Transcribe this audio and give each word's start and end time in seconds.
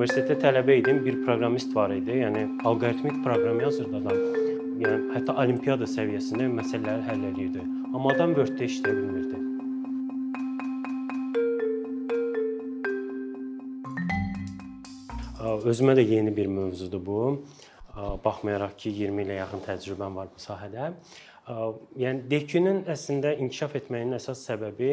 universitetdə 0.00 0.38
tələbə 0.40 0.78
idim, 0.80 1.02
bir 1.04 1.18
proqramist 1.26 1.74
var 1.76 1.92
idi. 1.92 2.14
Yəni 2.22 2.46
alqoritmik 2.64 3.18
proqram 3.20 3.58
yazırdı 3.60 3.98
adam. 3.98 4.20
Yəni 4.80 5.10
hətta 5.12 5.34
olimpiada 5.42 5.84
səviyyəsində 5.92 6.46
məsələləri 6.54 7.04
həll 7.04 7.26
edirdi. 7.28 7.64
Amma 7.90 8.14
adam 8.14 8.32
Word-də 8.38 8.64
işləyə 8.64 8.94
bilmirdi. 8.96 9.36
Özümə 15.68 15.92
də 15.98 16.06
yeni 16.08 16.32
bir 16.32 16.48
mövzudur 16.48 17.04
bu. 17.04 17.20
Baxmayaraq 18.24 18.78
ki, 18.80 18.94
20 19.04 19.26
ilə 19.26 19.36
yaxın 19.42 19.66
təcrübəm 19.68 20.16
var 20.16 20.32
bu 20.32 20.40
sahədə. 20.40 20.94
Yəni 21.98 22.28
DQ-nin 22.30 22.84
əslində 22.90 23.32
inkişaf 23.42 23.74
etməyinin 23.80 24.18
əsas 24.18 24.44
səbəbi 24.46 24.90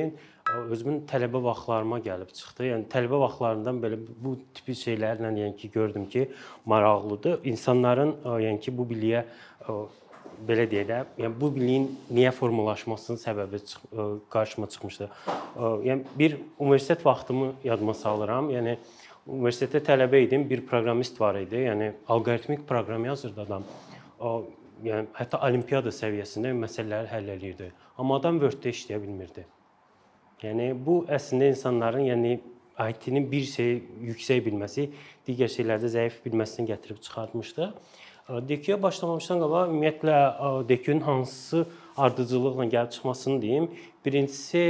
özümün 0.72 1.04
tələbə 1.10 1.42
vaxtlarıma 1.44 2.00
gəlib 2.06 2.32
çıxdı. 2.34 2.70
Yəni 2.72 2.88
tələbə 2.92 3.20
vaxtlarından 3.26 3.82
belə 3.84 4.00
bu 4.24 4.38
tipi 4.56 4.74
şeylərlə 4.80 5.34
yəni 5.38 5.56
ki, 5.60 5.70
gördüm 5.74 6.08
ki, 6.10 6.28
maraqlıdır. 6.66 7.40
İnsanların 7.52 8.16
yəni 8.46 8.60
ki, 8.64 8.74
bu 8.78 8.88
biliyə 8.90 9.24
belə 10.48 10.68
deyək 10.72 10.88
də, 10.90 11.00
yəni 11.24 11.40
bu 11.42 11.52
biliyin 11.56 11.88
niyə 12.14 12.32
formalaşmasının 12.32 13.22
səbəbi 13.22 13.62
çıx 13.66 13.82
qarşıma 14.34 14.70
çıxmışdı. 14.74 15.10
Yəni 15.90 16.04
bir 16.20 16.38
universitet 16.60 17.06
vaxtımı 17.06 17.54
yadıma 17.64 17.94
salıram. 17.98 18.52
Yəni 18.54 18.78
universitetdə 19.28 19.84
tələbə 19.92 20.24
idim, 20.26 20.50
bir 20.50 20.66
proqramist 20.66 21.20
var 21.22 21.42
idi. 21.42 21.68
Yəni 21.68 21.92
alqoritmik 22.08 22.68
proqram 22.70 23.06
yazırdı 23.06 23.42
adam. 23.42 23.64
O 24.20 24.46
yəni 24.84 25.10
hətta 25.18 25.40
olimpiada 25.48 25.94
səviyyəsində 25.94 26.54
məsələləri 26.58 27.12
həll 27.12 27.32
eləyirdi. 27.36 27.72
Amma 27.98 28.20
adam 28.22 28.40
Word-də 28.42 28.74
işləyə 28.74 29.00
bilmirdi. 29.04 29.46
Yəni 30.44 30.72
bu 30.86 31.02
əslində 31.10 31.50
insanların 31.54 32.06
yəni 32.08 32.38
IT-nin 32.78 33.26
bir 33.32 33.46
şey 33.50 33.72
yüksək 34.12 34.44
bilməsi, 34.46 34.92
digər 35.26 35.50
şeylərdə 35.50 35.90
zəif 35.90 36.20
bilməsini 36.26 36.68
gətirib 36.70 37.02
çıxartmışdı. 37.02 37.72
DQ-yə 38.28 38.76
başlamamışdan 38.84 39.40
qabaq 39.40 39.70
ümumiyyətlə 39.72 40.16
DQ-nin 40.70 41.02
hansı 41.08 41.66
ardıcıllıqla 41.98 42.66
gəlib 42.74 42.92
çıxmasını 42.92 43.42
deyim. 43.42 43.70
Birincisi, 44.06 44.64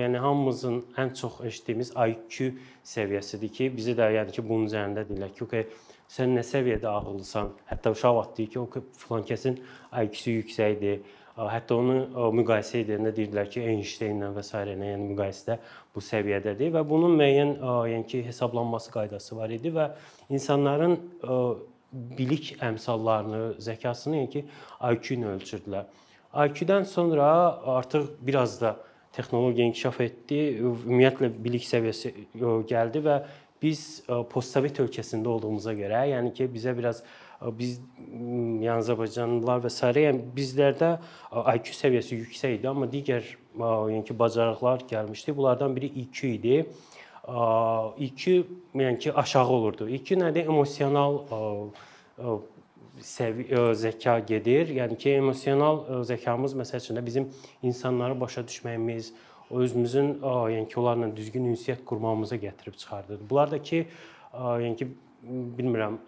yəni 0.00 0.18
hamımızın 0.18 0.78
ən 0.96 1.14
çox 1.20 1.40
eşitdiyimiz 1.44 1.92
IQ 1.92 2.54
səviyyəsidir 2.84 3.52
ki, 3.52 3.68
bizi 3.76 3.92
də 3.98 4.08
yəni 4.16 4.32
ki, 4.32 4.42
bunun 4.48 4.66
üzərində 4.70 5.04
deyirlər 5.06 5.34
ki, 5.36 5.44
okay, 5.44 5.66
sən 6.10 6.36
nə 6.36 6.44
səviyyədə 6.46 6.88
ağıllısan? 6.90 7.52
Hətta 7.70 7.92
uşaq 7.94 8.16
vaxt 8.20 8.38
deyir 8.38 8.50
ki, 8.54 8.60
o 8.60 9.02
filan 9.04 9.28
kəsin 9.28 9.60
IQ-su 10.04 10.38
yüksəkdir 10.40 11.04
Hətta 11.34 11.74
onu 11.74 12.28
müqayisə 12.38 12.84
edəndə 12.84 13.10
deyirdilər 13.16 13.48
ki, 13.50 13.62
Einstein-lə 13.72 14.28
və 14.36 14.42
s. 14.44 14.54
ilə 14.54 14.90
yəni 14.92 15.08
müqayisədə 15.08 15.56
bu 15.94 16.02
səviyyədədir 16.06 16.70
və 16.76 16.82
bunun 16.86 17.16
müəyyən 17.18 17.56
yəni 17.90 18.06
ki, 18.06 18.20
hesablanması 18.28 18.92
qaydası 18.94 19.34
var 19.40 19.50
idi 19.50 19.72
və 19.74 19.88
insanların 20.30 20.94
bilik 22.20 22.52
əmsallarını, 22.62 23.42
zəkasını 23.66 24.20
yəni 24.20 24.30
ki, 24.30 24.44
IQ 24.92 25.10
ilə 25.16 25.34
ölçürdülər. 25.34 25.90
IQ-dən 26.46 26.86
sonra 26.86 27.26
artıq 27.80 28.12
biraz 28.22 28.60
da 28.62 28.76
texnologiya 29.14 29.66
inkişaf 29.72 30.00
etdi, 30.06 30.40
ümumiyyətlə 30.62 31.32
bilik 31.42 31.66
səviyyəsi 31.66 32.14
gəldi 32.70 33.02
və 33.02 33.18
biz 33.64 34.02
postsovet 34.30 34.78
ölkəsində 34.84 35.32
olduğumuza 35.32 35.72
görə, 35.76 36.04
yəni 36.12 36.34
ki, 36.36 36.50
bizə 36.52 36.76
biraz 36.76 37.00
biz 37.58 37.78
yəni 38.04 38.78
Azərbaycanlılar 38.78 39.64
və 39.64 39.70
s. 39.72 39.88
yəni 40.06 40.20
bizlərdə 40.36 40.90
IQ 41.56 41.72
səviyyəsi 41.76 42.20
yüksək 42.22 42.58
idi, 42.58 42.68
amma 42.70 42.86
digər 42.88 43.24
yəni 43.58 44.04
ki, 44.06 44.18
bacarıqlar 44.18 44.84
gəlmişdi. 44.90 45.36
Bunlardan 45.36 45.74
biri 45.76 45.90
IQ 46.04 46.28
idi. 46.28 46.56
IQ 48.06 48.46
yəni 48.74 48.98
ki, 48.98 49.12
aşağı 49.12 49.48
olurdu. 49.48 49.88
IQ 49.88 50.16
nədir? 50.20 50.48
Emosional 50.48 51.20
zəka 53.74 54.18
gedir. 54.26 54.72
Yəni 54.78 54.98
ki, 55.00 55.18
emosional 55.20 55.82
zəkamız 56.06 56.54
məsəl 56.60 56.84
üçün 56.84 57.00
də 57.00 57.06
bizim 57.06 57.30
insanları 57.62 58.20
başa 58.20 58.44
düşməyimiz, 58.46 59.12
özümüzün 59.50 60.18
yəni 60.22 60.68
ki, 60.68 60.80
onlarla 60.80 61.10
düzgün 61.16 61.48
ünsiyyət 61.52 61.84
qurmamıza 61.86 62.36
gətirib 62.36 62.76
çıxardırdı. 62.76 63.30
Bunlar 63.30 63.50
da 63.50 63.62
ki, 63.62 63.86
yəni 64.34 64.76
ki, 64.76 64.88
bilmirəm, 65.58 65.98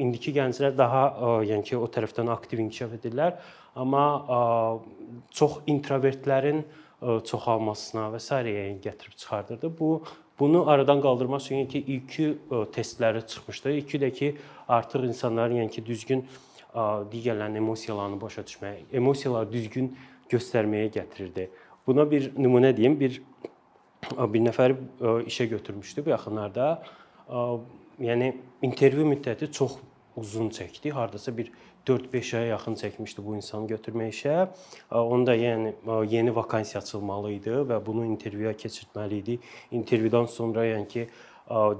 indiki 0.00 0.32
gənclər 0.36 0.76
daha 0.78 1.04
yəni 1.44 1.64
ki, 1.68 1.76
o 1.76 1.88
tərəfdən 1.88 2.30
aktiv 2.32 2.62
inkişaf 2.64 2.96
edirlər, 2.98 3.36
amma 3.76 4.04
çox 5.30 5.60
introvertlərin 5.66 6.64
çoxalmasına 7.00 8.08
və 8.14 8.20
s. 8.20 8.34
yəni 8.34 8.80
gətirib 8.84 9.16
çıxardırdı. 9.16 9.72
Bu 9.78 10.02
bunu 10.38 10.68
aradan 10.70 11.00
qaldırmaq 11.00 11.42
üçün 11.42 11.56
yəni 11.62 11.68
ki, 11.68 11.84
IQ 11.96 12.38
testləri 12.72 13.26
çıxmışdı. 13.26 13.76
IQ-də 13.80 14.10
ki, 14.10 14.36
artıq 14.68 15.04
insanların 15.08 15.62
yəni 15.62 15.70
ki, 15.70 15.86
düzgün 15.86 16.24
digərlərinin 17.12 17.60
emosiyalarını 17.62 18.20
başa 18.20 18.42
düşməyə, 18.42 18.88
emosiyaları 18.92 19.52
düzgün 19.52 19.92
göstərməyə 20.30 20.88
gətirirdi. 20.96 21.48
Buna 21.86 22.10
bir 22.10 22.30
nümunə 22.36 22.76
deyim, 22.76 23.00
bir 23.00 23.22
bir 24.04 24.40
nəfəri 24.44 24.76
işə 25.30 25.46
götürmüşdü 25.48 26.04
bu 26.04 26.10
yaxınlarda 26.12 26.68
yəni 28.00 28.34
intervyu 28.62 29.04
müddəti 29.08 29.50
çox 29.52 29.78
uzun 30.16 30.48
çəkdi. 30.48 30.90
Hardasa 30.90 31.36
bir 31.36 31.52
4-5 31.86 32.36
aya 32.36 32.46
yaxın 32.46 32.74
çəkmişdi 32.80 33.24
bu 33.24 33.36
insanı 33.36 33.68
götürmək 33.72 34.12
işə. 34.12 34.48
Onda 34.90 35.36
yəni 35.36 35.74
yeni 36.10 36.34
vakansiya 36.36 36.80
açılmalı 36.80 37.32
idi 37.32 37.56
və 37.70 37.80
bunu 37.86 38.04
intervyuya 38.06 38.52
keçirtməli 38.52 39.20
idi. 39.20 39.38
İntervyudan 39.70 40.26
sonra 40.26 40.64
yəni 40.68 40.88
ki 40.88 41.08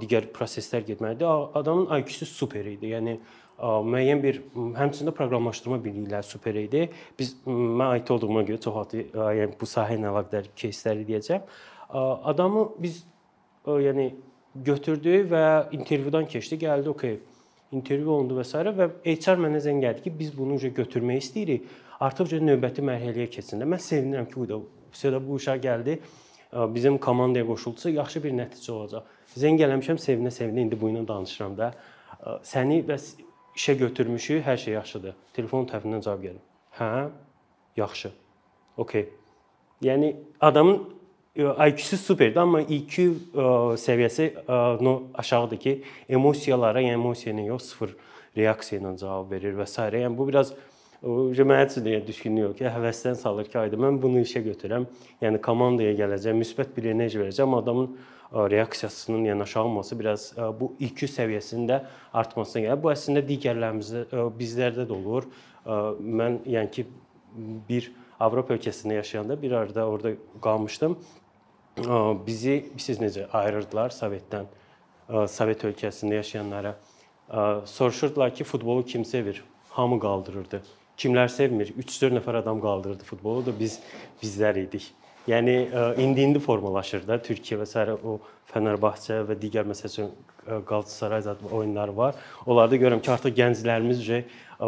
digər 0.01 0.29
proseslər 0.33 0.85
getməli 0.85 1.15
idi. 1.17 1.25
Adamın 1.61 1.89
IQ-su 1.99 2.25
super 2.25 2.65
idi. 2.65 2.93
Yəni 2.93 3.19
müəyyən 3.60 4.22
bir 4.22 4.40
həmçinin 4.78 5.10
də 5.10 5.14
proqramlaşdırma 5.16 5.78
bilikləri 5.84 6.24
super 6.24 6.56
idi. 6.56 6.86
Biz 7.18 7.34
mən 7.46 7.98
IT 7.98 8.10
olduğuma 8.14 8.46
görə 8.48 8.60
çox 8.64 8.76
vaxt 8.76 8.96
yəni 9.14 9.58
bu 9.60 9.68
sahə 9.68 9.98
ilə 9.98 10.08
əlaqədar 10.12 10.48
кейsləri 10.56 11.04
deyəcəm. 11.08 11.44
Adamı 12.32 12.68
biz 12.80 13.02
yəni 13.66 14.14
götürdü 14.54 15.20
və 15.30 15.44
intervyudan 15.76 16.26
keçdi, 16.26 16.58
gəldi, 16.64 16.88
okey. 16.88 17.20
İntervyu 17.70 18.10
olundu 18.10 18.34
və 18.34 18.44
s. 18.48 18.58
və 18.58 18.88
HR 19.06 19.38
mənə 19.38 19.60
zəng 19.62 19.78
gəldi 19.84 20.02
ki, 20.08 20.12
biz 20.18 20.32
bunu 20.36 20.56
uca 20.58 20.72
götürmək 20.74 21.20
istəyirik. 21.22 21.68
Artıq 22.00 22.32
növbəti 22.40 22.82
mərhələyə 22.82 23.28
keçsin. 23.30 23.62
Mən 23.62 23.78
sevinirəm 23.78 24.26
ki, 24.26 24.36
bu 24.40 24.48
da 24.48 24.58
bu 24.58 25.26
bu 25.26 25.34
uşaq 25.34 25.60
gəldi. 25.62 26.00
Bizim 26.74 26.98
komandaya 26.98 27.46
qoşuldusa 27.46 27.90
yaxşı 27.90 28.22
bir 28.24 28.32
nəticə 28.34 28.72
olacaq. 28.72 29.04
Zəng 29.36 29.60
eləmişəm, 29.62 30.00
sevinə-sevinə 30.02 30.64
indi 30.64 30.80
bu 30.80 30.88
ilə 30.90 31.04
danışıram 31.06 31.54
da. 31.56 31.74
Səni 32.42 32.80
bəs 32.88 33.12
işə 33.55 33.77
götürmüşük, 33.79 34.43
hər 34.45 34.57
şey 34.59 34.73
yaxşıdır. 34.79 35.15
Telefon 35.35 35.67
tərəfindən 35.69 36.03
cavab 36.03 36.23
gəlir. 36.25 36.43
Hə? 36.79 37.09
Yaxşı. 37.77 38.11
Okay. 38.77 39.09
Yəni 39.83 40.15
adamın 40.39 40.83
IQ-su 41.35 41.97
superdir, 41.97 42.37
amma 42.39 42.61
IQ 42.61 42.95
səviyyəsi 43.79 44.29
no 44.83 44.93
aşağıdır 45.13 45.59
ki, 45.59 45.73
emosiyalara, 46.09 46.81
yəni 46.81 46.99
emosiyaya 46.99 47.45
yox, 47.45 47.71
sıfır 47.71 47.95
reaksiya 48.37 48.81
ilə 48.81 48.95
cavab 48.99 49.31
verir 49.31 49.55
və 49.57 49.67
s. 49.67 49.83
Yəni 49.83 50.15
bu 50.17 50.27
biraz 50.29 50.53
mənə 51.11 51.65
üçün 51.67 51.87
yəni 51.91 52.07
düşkünlük 52.07 52.43
yox 52.45 52.57
ki, 52.59 52.67
həvəsdən 52.71 53.19
salır 53.19 53.51
ki, 53.51 53.59
ayda 53.59 53.79
mən 53.79 53.99
bunu 54.01 54.23
işə 54.23 54.43
götürəm, 54.47 54.87
yəni 55.21 55.41
komandaya 55.43 55.95
gələcəm, 55.99 56.39
müsbət 56.39 56.71
bir 56.77 56.91
enerji 56.95 57.19
verəcəm, 57.19 57.55
adamın 57.59 57.97
reaksiyasının 58.33 59.25
yəni 59.25 59.43
aşağı 59.43 59.63
olması 59.63 59.99
biraz 59.99 60.33
bu 60.59 60.73
IQ 60.79 61.07
səviyyəsində 61.07 61.83
artmasına 62.13 62.63
gəlir. 62.65 62.81
Bu 62.83 62.91
əslində 62.93 63.25
digərlərimizdə 63.27 64.23
bizlərdə 64.39 64.87
də 64.89 64.93
olur. 64.95 65.29
Mən 65.99 66.41
yəni 66.45 66.71
ki 66.71 66.87
bir 67.69 67.91
Avropa 68.19 68.55
ölkəsində 68.55 68.95
yaşayanda 69.01 69.41
bir 69.41 69.51
arada 69.51 69.87
orada 69.87 70.13
qalmışdım 70.41 70.97
bizi 72.27 72.65
siz 72.77 72.99
necə 73.03 73.25
ayırırdılar 73.35 73.91
Sovetdən, 73.91 74.45
Sovet 75.27 75.63
ölkəsində 75.67 76.21
yaşayanlara. 76.21 76.75
Soruşurdular 77.65 78.35
ki, 78.35 78.43
futbolu 78.43 78.85
kim 78.85 79.05
sevir? 79.05 79.43
Hamı 79.69 79.99
qaldırırdı. 79.99 80.61
Kimlər 80.97 81.27
sevmir? 81.27 81.73
3-4 81.75 82.15
nəfər 82.15 82.37
adam 82.39 82.61
qaldırırdı 82.63 83.03
futbolu 83.03 83.45
da 83.45 83.59
biz 83.59 83.79
bizlər 84.21 84.61
idik. 84.61 84.93
Yəni 85.28 85.54
indi-indi 86.00 86.40
formalaşır 86.42 87.06
da 87.06 87.18
Türkiyə 87.22 87.60
və 87.60 87.66
s. 87.68 87.84
o 88.02 88.18
Fənərbağçə 88.50 89.20
və 89.28 89.36
digər 89.38 89.68
məsələn 89.68 90.08
Qalatasaray 90.66 91.20
zət 91.22 91.44
oyunları 91.52 91.92
var. 91.96 92.16
Onlarda 92.46 92.78
görürəm 92.80 93.02
ki, 93.04 93.10
artıq 93.12 93.36
gənclərimiz 93.36 94.00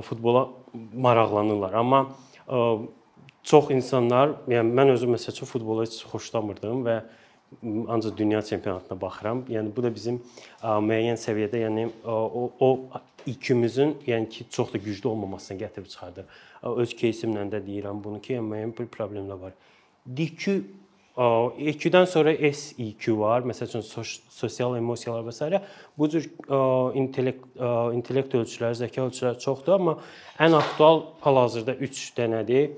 futbola 0.07 0.45
maraqlanırlar. 0.95 1.73
Amma 1.75 2.05
çox 3.43 3.73
insanlar, 3.75 4.37
yəni 4.47 4.77
mən 4.77 4.93
özüm 4.93 5.17
məsəl 5.17 5.35
üçün 5.35 5.51
futbolu 5.51 5.83
heç 5.83 5.97
xoşlamırdım 6.13 6.85
və 6.87 7.01
ancaq 7.89 8.15
dünya 8.17 8.43
çempionatına 8.43 9.01
baxıram. 9.01 9.43
Yəni 9.51 9.75
bu 9.77 9.83
da 9.83 9.91
bizim 9.95 10.21
müəyyən 10.63 11.19
səviyyədə, 11.19 11.65
yəni 11.65 11.89
o 12.07 12.53
o 12.61 12.71
ikimizin, 13.27 13.97
yəni 14.07 14.29
ki, 14.29 14.47
çox 14.51 14.73
da 14.73 14.79
güclü 14.79 15.09
olmamasına 15.09 15.59
gətirib 15.65 15.91
çıxardır. 15.91 16.25
Öz 16.63 16.95
кейsimlə 16.95 17.49
də 17.51 17.65
deyirəm 17.67 18.05
bunu 18.05 18.21
ki, 18.23 18.37
yəni 18.39 18.49
müəyyən 18.53 18.79
bir 18.79 18.87
problemlər 18.95 19.41
var. 19.49 19.59
DQ 20.08 20.58
EQ-dən 21.18 22.06
sonra 22.06 22.36
SEQ 22.54 23.16
var. 23.18 23.42
Məsəl 23.50 23.72
üçün 23.72 23.86
sosial 24.30 24.76
emosiyalar 24.78 25.24
və 25.26 25.34
s. 25.34 25.62
Bu 25.98 26.10
cür 26.14 26.28
intellekt 26.94 27.58
intellekt 27.98 28.36
ölçüləri, 28.38 28.78
zəka 28.84 29.08
ölçüləri 29.08 29.42
çoxdur, 29.42 29.80
amma 29.80 29.98
ən 30.38 30.54
aktual 30.60 31.02
hal-hazırda 31.26 31.74
3 31.82 32.04
dənədir. 32.20 32.70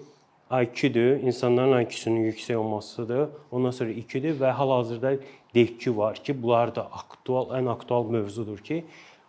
IQ-dür, 0.50 1.20
insanların 1.30 1.84
IQ-sunun 1.84 2.24
yüksək 2.32 2.56
olmasıdır. 2.58 3.28
Ondan 3.52 3.76
sonra 3.76 3.92
IQ-dür 3.92 4.40
və 4.40 4.50
hal-hazırda 4.58 5.12
DQ 5.54 5.98
var 5.98 6.16
ki, 6.24 6.34
bunlar 6.42 6.72
da 6.74 6.88
aktual, 6.90 7.52
ən 7.54 7.70
aktual 7.70 8.08
mövzudur 8.10 8.58
ki, 8.58 8.80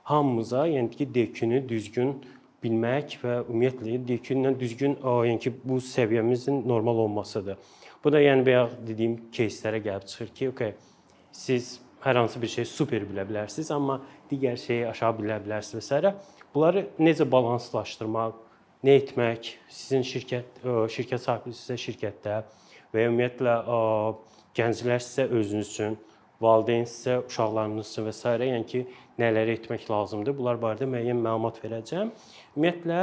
hamımıza, 0.08 0.64
yəni 0.68 0.88
ki, 0.94 1.08
DQ-nü 1.14 1.60
düzgün 1.68 2.14
bilmək 2.64 3.18
və 3.20 3.36
ümumiyyətlə 3.42 3.98
DQ 4.08 4.38
ilə 4.38 4.54
düzgün, 4.62 4.96
yəni 5.04 5.44
ki, 5.44 5.52
bu 5.64 5.76
səviyyəmizin 5.90 6.62
normal 6.68 7.04
olmasıdır. 7.04 7.60
Bu 8.03 8.11
da 8.13 8.21
yəni 8.21 8.45
bayaq 8.45 8.75
dediyim 8.87 9.15
кейslərə 9.33 9.81
gəlib 9.81 10.05
çıxır 10.11 10.33
ki, 10.37 10.49
okay, 10.53 10.73
siz 11.31 11.79
hər 12.05 12.19
hansı 12.19 12.41
bir 12.41 12.51
şey 12.53 12.65
super 12.69 13.05
bilə 13.09 13.25
bilərsiniz, 13.25 13.71
amma 13.73 13.99
digər 14.29 14.59
şeyi 14.61 14.87
aşağı 14.91 15.15
bilə 15.19 15.39
bilərsiniz 15.45 15.89
və 15.91 16.01
s. 16.01 16.13
Bunları 16.53 16.85
necə 17.01 17.25
balanslaşdırmaq, 17.31 18.35
nə 18.85 18.97
etmək, 19.01 19.55
sizin 19.73 20.05
şirkət 20.05 20.61
şirkət 20.93 21.23
sahibinizsə 21.23 21.77
şirkətdə 21.81 22.35
və 22.93 23.05
ya 23.05 23.09
ümumiyyətlə 23.09 23.55
gənclər 24.55 25.01
sizə 25.01 25.25
özünüz 25.39 25.71
üçün, 25.73 25.97
valideyn 26.41 26.85
sizə 26.85 27.17
uşaqlarınız 27.25 27.89
üçün 27.89 28.07
və 28.07 28.13
s. 28.13 28.35
yəni 28.51 28.69
ki, 28.69 28.83
nələri 29.19 29.57
etmək 29.57 29.89
lazımdır. 29.89 30.37
Bunlar 30.37 30.61
barədə 30.61 30.85
müəyyən 30.91 31.25
məlumat 31.25 31.57
verəcəm. 31.63 32.13
Ümumiyyətlə 32.53 33.01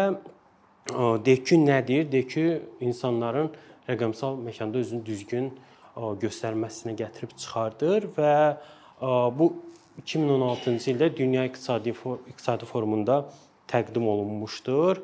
DQ 1.26 1.58
nədir? 1.66 2.06
DQ 2.12 2.46
insanların 2.86 3.50
rəqəmsal 3.87 4.39
məkanda 4.43 4.81
özünü 4.83 5.05
düzgün 5.05 5.51
göstərməsinə 6.21 6.93
gətirib 6.99 7.33
çıxardır 7.39 8.09
və 8.17 8.33
bu 9.37 9.51
2016-cı 10.03 10.91
ildə 10.93 11.09
Dünya 11.17 11.45
İqtisadi 11.49 11.93
İqtisadi 12.29 12.65
Forumunda 12.69 13.23
təqdim 13.67 14.05
olunmuşdur. 14.07 15.01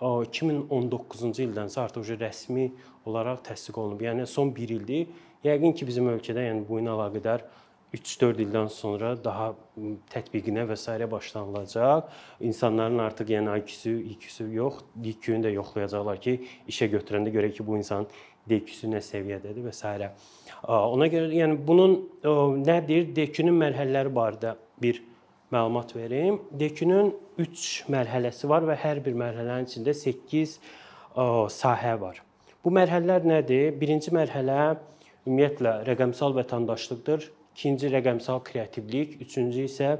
2019-cu 0.00 1.30
ildən 1.46 1.70
isə 1.70 1.80
artıq 1.86 2.10
rəsmi 2.20 2.66
olaraq 3.08 3.40
təsdiq 3.46 3.78
olunub. 3.80 4.02
Yəni 4.04 4.26
son 4.26 4.52
1 4.54 4.74
ildir. 4.76 5.06
Yəqin 5.44 5.74
ki, 5.76 5.86
bizim 5.86 6.08
ölkədə 6.08 6.44
yəni 6.48 6.64
bu 6.68 6.80
ilə 6.80 6.92
əlaqədar 6.92 7.44
3-4 7.94 8.42
ildən 8.42 8.68
sonra 8.74 9.12
daha 9.24 9.52
tətbiqinə 10.10 10.64
və 10.66 10.76
s. 10.76 10.98
başlanılacaq. 11.10 12.10
İnsanların 12.40 12.98
artıq 12.98 13.30
yəni 13.36 13.58
IQ-su, 13.60 13.92
IQ-su 14.14 14.48
yox, 14.50 14.82
DQ-nü 15.04 15.46
də 15.46 15.52
yoxlayacaqlar 15.54 16.20
ki, 16.20 16.38
işə 16.68 16.90
götürəndə 16.90 17.30
görək 17.34 17.58
ki, 17.58 17.66
bu 17.66 17.78
insanın 17.78 18.08
DQ-su 18.50 18.90
nə 18.90 19.00
səviyyədədir 19.04 19.64
və 19.64 19.72
s. 19.72 20.10
Ona 20.66 21.06
görə 21.12 21.30
yəni 21.38 21.58
bunun 21.66 21.94
nədir? 22.64 23.12
DQ-nün 23.16 23.56
mərhələləri 23.62 24.12
barədə 24.18 24.56
bir 24.82 25.02
məlumat 25.54 25.94
verim. 25.96 26.40
DQ-nün 26.50 27.14
3 27.38 27.84
mərhələsi 27.94 28.48
var 28.50 28.66
və 28.66 28.74
hər 28.80 29.04
bir 29.04 29.14
mərhələnin 29.22 29.70
içində 29.70 29.94
8 29.94 30.58
sahə 31.54 31.94
var. 32.00 32.20
Bu 32.64 32.72
mərhələlər 32.74 33.26
nədir? 33.28 33.70
Birinci 33.78 34.10
mərhələ 34.14 34.76
ümumiyyətlə 35.28 35.78
rəqəmsal 35.86 36.34
vətəndaşlıqdır. 36.40 37.30
İkinci 37.54 37.86
rəqəmsal 37.92 38.40
kreativlik, 38.42 39.20
üçüncü 39.22 39.68
isə 39.68 39.92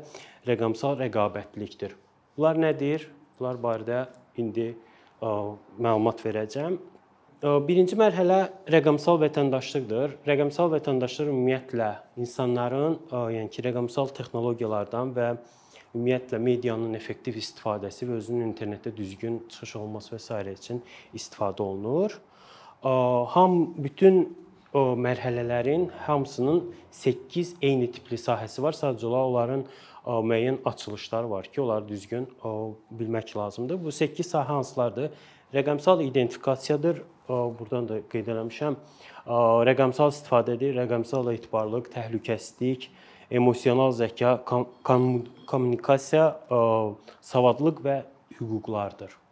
rəqəmsal 0.49 0.99
rəqabətlikdir. 1.05 1.95
Bunlar 2.35 2.59
nədir? 2.59 3.07
Bunlar 3.39 3.61
barədə 3.63 4.01
indi 4.43 4.73
məlumat 5.23 6.25
verəcəm. 6.27 6.81
Birinci 7.69 7.95
mərhələ 8.01 8.41
rəqəmsal 8.75 9.21
vətəndaşlıqdır. 9.23 10.19
Rəqəmsal 10.27 10.75
vətəndaşlıq 10.75 11.31
ümumiyyətlə 11.31 11.91
insanların, 12.25 12.99
yəni 13.37 13.51
ki, 13.55 13.65
rəqəmsal 13.69 14.11
texnologiyalardan 14.19 15.15
və 15.15 15.31
ümumiyyətlə 15.95 16.41
medianın 16.43 16.99
effektiv 16.99 17.39
istifadəsi 17.39 18.09
və 18.09 18.19
özünün 18.19 18.49
internetdə 18.49 18.97
düzgün 18.97 19.45
çıxış 19.53 19.77
olması 19.79 20.17
və 20.17 20.23
s. 20.25 20.55
üçün 20.59 20.83
istifadə 21.15 21.63
olunur. 21.63 22.19
Ham 22.83 23.61
bütün 23.79 24.25
o 24.75 24.97
mərhələlərin 24.99 25.89
hamısının 26.05 26.75
8 26.91 27.55
eyni 27.63 27.87
tipli 27.95 28.19
sahəsi 28.19 28.63
var. 28.63 28.75
Sadəcə 28.75 29.07
olaraq 29.07 29.31
onların 29.31 29.65
müəyyən 30.05 30.59
açılışları 30.69 31.31
var 31.31 31.47
ki, 31.47 31.61
onları 31.61 31.89
düzgün 31.89 32.27
bilmək 32.99 33.37
lazımdır. 33.37 33.85
Bu 33.85 33.93
8 33.93 34.27
sahə 34.35 34.59
hansılardır? 34.59 35.11
Rəqəmsal 35.55 36.03
identifikasiyadır, 36.05 37.03
burdan 37.29 37.89
da 37.89 38.03
qeyd 38.13 38.29
eləmişəm. 38.35 38.77
Rəqəmsal 39.71 40.13
istifadədir, 40.13 40.75
rəqəmsal 40.83 41.33
etibarlılıq, 41.33 41.89
təhlükəsizlik, 41.95 42.91
emosional 43.31 43.95
zəka, 43.97 44.37
kommunikasiya, 45.49 46.27
savadlılıq 47.23 47.85
və 47.87 48.01
hüquqlardır. 48.41 49.24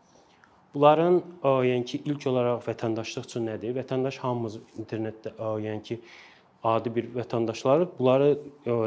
Bunların 0.74 1.18
yəni 1.44 1.84
ki, 1.84 2.02
ilk 2.08 2.26
olaraq 2.26 2.62
vətəndaşlıq 2.64 3.26
üçün 3.28 3.44
nədir? 3.50 3.74
Vətəndaş 3.76 4.18
hamımız 4.22 4.60
internetdə 4.80 5.34
yəni 5.60 5.82
ki, 5.84 5.98
adi 6.64 6.94
bir 6.94 7.10
vətəndaşlarıq. 7.18 7.98
Bunları 7.98 8.30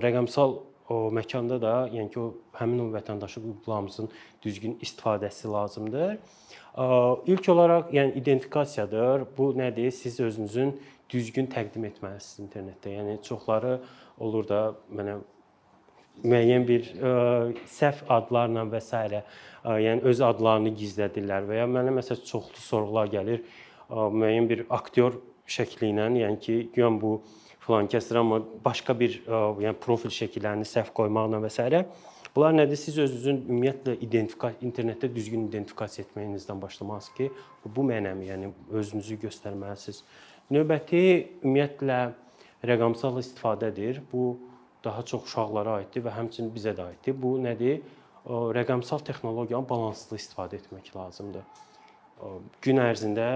rəqəmsal 0.05 0.55
o 0.89 0.97
məkanda 1.13 1.59
da, 1.61 1.75
yəni 1.93 2.09
ki, 2.13 2.19
o 2.19 2.57
həmin 2.57 2.81
o 2.87 2.89
vətəndaşlıq 2.95 3.45
hüquqlarımızın 3.51 4.09
düzgün 4.41 4.79
istifadəsi 4.81 5.51
lazımdır. 5.51 6.17
İlk 7.31 7.49
olaraq, 7.49 7.93
yəni 7.93 8.17
identifikasiyadır. 8.21 9.29
Bu 9.37 9.51
nədir? 9.57 9.91
Siz 9.91 10.19
özünüzün 10.19 10.73
düzgün 11.09 11.47
təqdim 11.53 11.85
etməlisiniz 11.91 12.47
internetdə. 12.47 12.97
Yəni 12.97 13.21
çoxları 13.23 13.77
olur 14.19 14.47
da 14.49 14.61
mənə 14.89 15.19
müəyyən 16.23 16.65
bir 16.67 16.89
ə, 16.95 17.13
səhv 17.69 18.05
adlarla 18.15 18.65
və 18.71 18.81
s. 18.83 18.95
Ə, 18.95 19.77
yəni 19.81 20.05
öz 20.07 20.21
adlarını 20.21 20.73
gizlədirlər 20.79 21.47
və 21.49 21.61
ya 21.61 21.69
mənə 21.69 21.93
məsələn 21.97 22.25
çoxlu 22.29 22.63
sorğular 22.63 23.11
gəlir. 23.13 23.43
Ə, 23.89 24.09
müəyyən 24.13 24.49
bir 24.51 24.65
aktyor 24.69 25.19
şəkli 25.49 25.91
ilə, 25.91 26.09
yəni 26.21 26.41
ki, 26.41 26.57
güyan 26.75 26.99
bu 27.01 27.19
filan 27.65 27.89
kəsdir 27.89 28.21
amma 28.21 28.41
başqa 28.65 28.95
bir 28.99 29.21
ə, 29.25 29.45
yəni 29.65 29.79
profil 29.81 30.13
şəkillərini 30.13 30.67
səhv 30.69 30.93
qoymaqla 30.95 31.41
və 31.43 31.51
s. 31.53 31.85
Bunlar 32.35 32.51
nədir? 32.51 32.75
Siz 32.75 32.97
özünüzün 32.99 33.37
ümumiyyətlə 33.47 33.93
identifikasiya 34.03 34.67
internetdə 34.67 35.07
düzgün 35.15 35.45
identifikasiya 35.47 36.03
etməyinizdən 36.03 36.59
başlamalısınız 36.59 37.15
ki, 37.15 37.29
bu 37.77 37.85
mənəm, 37.87 38.25
yəni 38.27 38.49
özünüzü 38.75 39.15
göstərməlisiniz. 39.21 40.01
Növbəti 40.51 41.03
ümumiyyətlə 41.45 41.99
rəqəmsal 42.67 43.21
istifadədir. 43.21 44.01
Bu 44.11 44.35
daha 44.85 45.03
çox 45.05 45.25
uşaqlara 45.27 45.79
aiddir 45.81 46.05
və 46.05 46.13
həmçinin 46.15 46.51
bizə 46.53 46.75
də 46.77 46.85
aiddir. 46.91 47.17
Bu 47.21 47.35
nədir? 47.41 47.81
Rəqəmsal 48.25 49.03
texnologiyanı 49.05 49.67
balanslı 49.69 50.17
istifadə 50.17 50.57
etmək 50.61 50.93
lazımdır. 50.95 51.43
Gün 52.61 52.79
ərzində, 52.81 53.27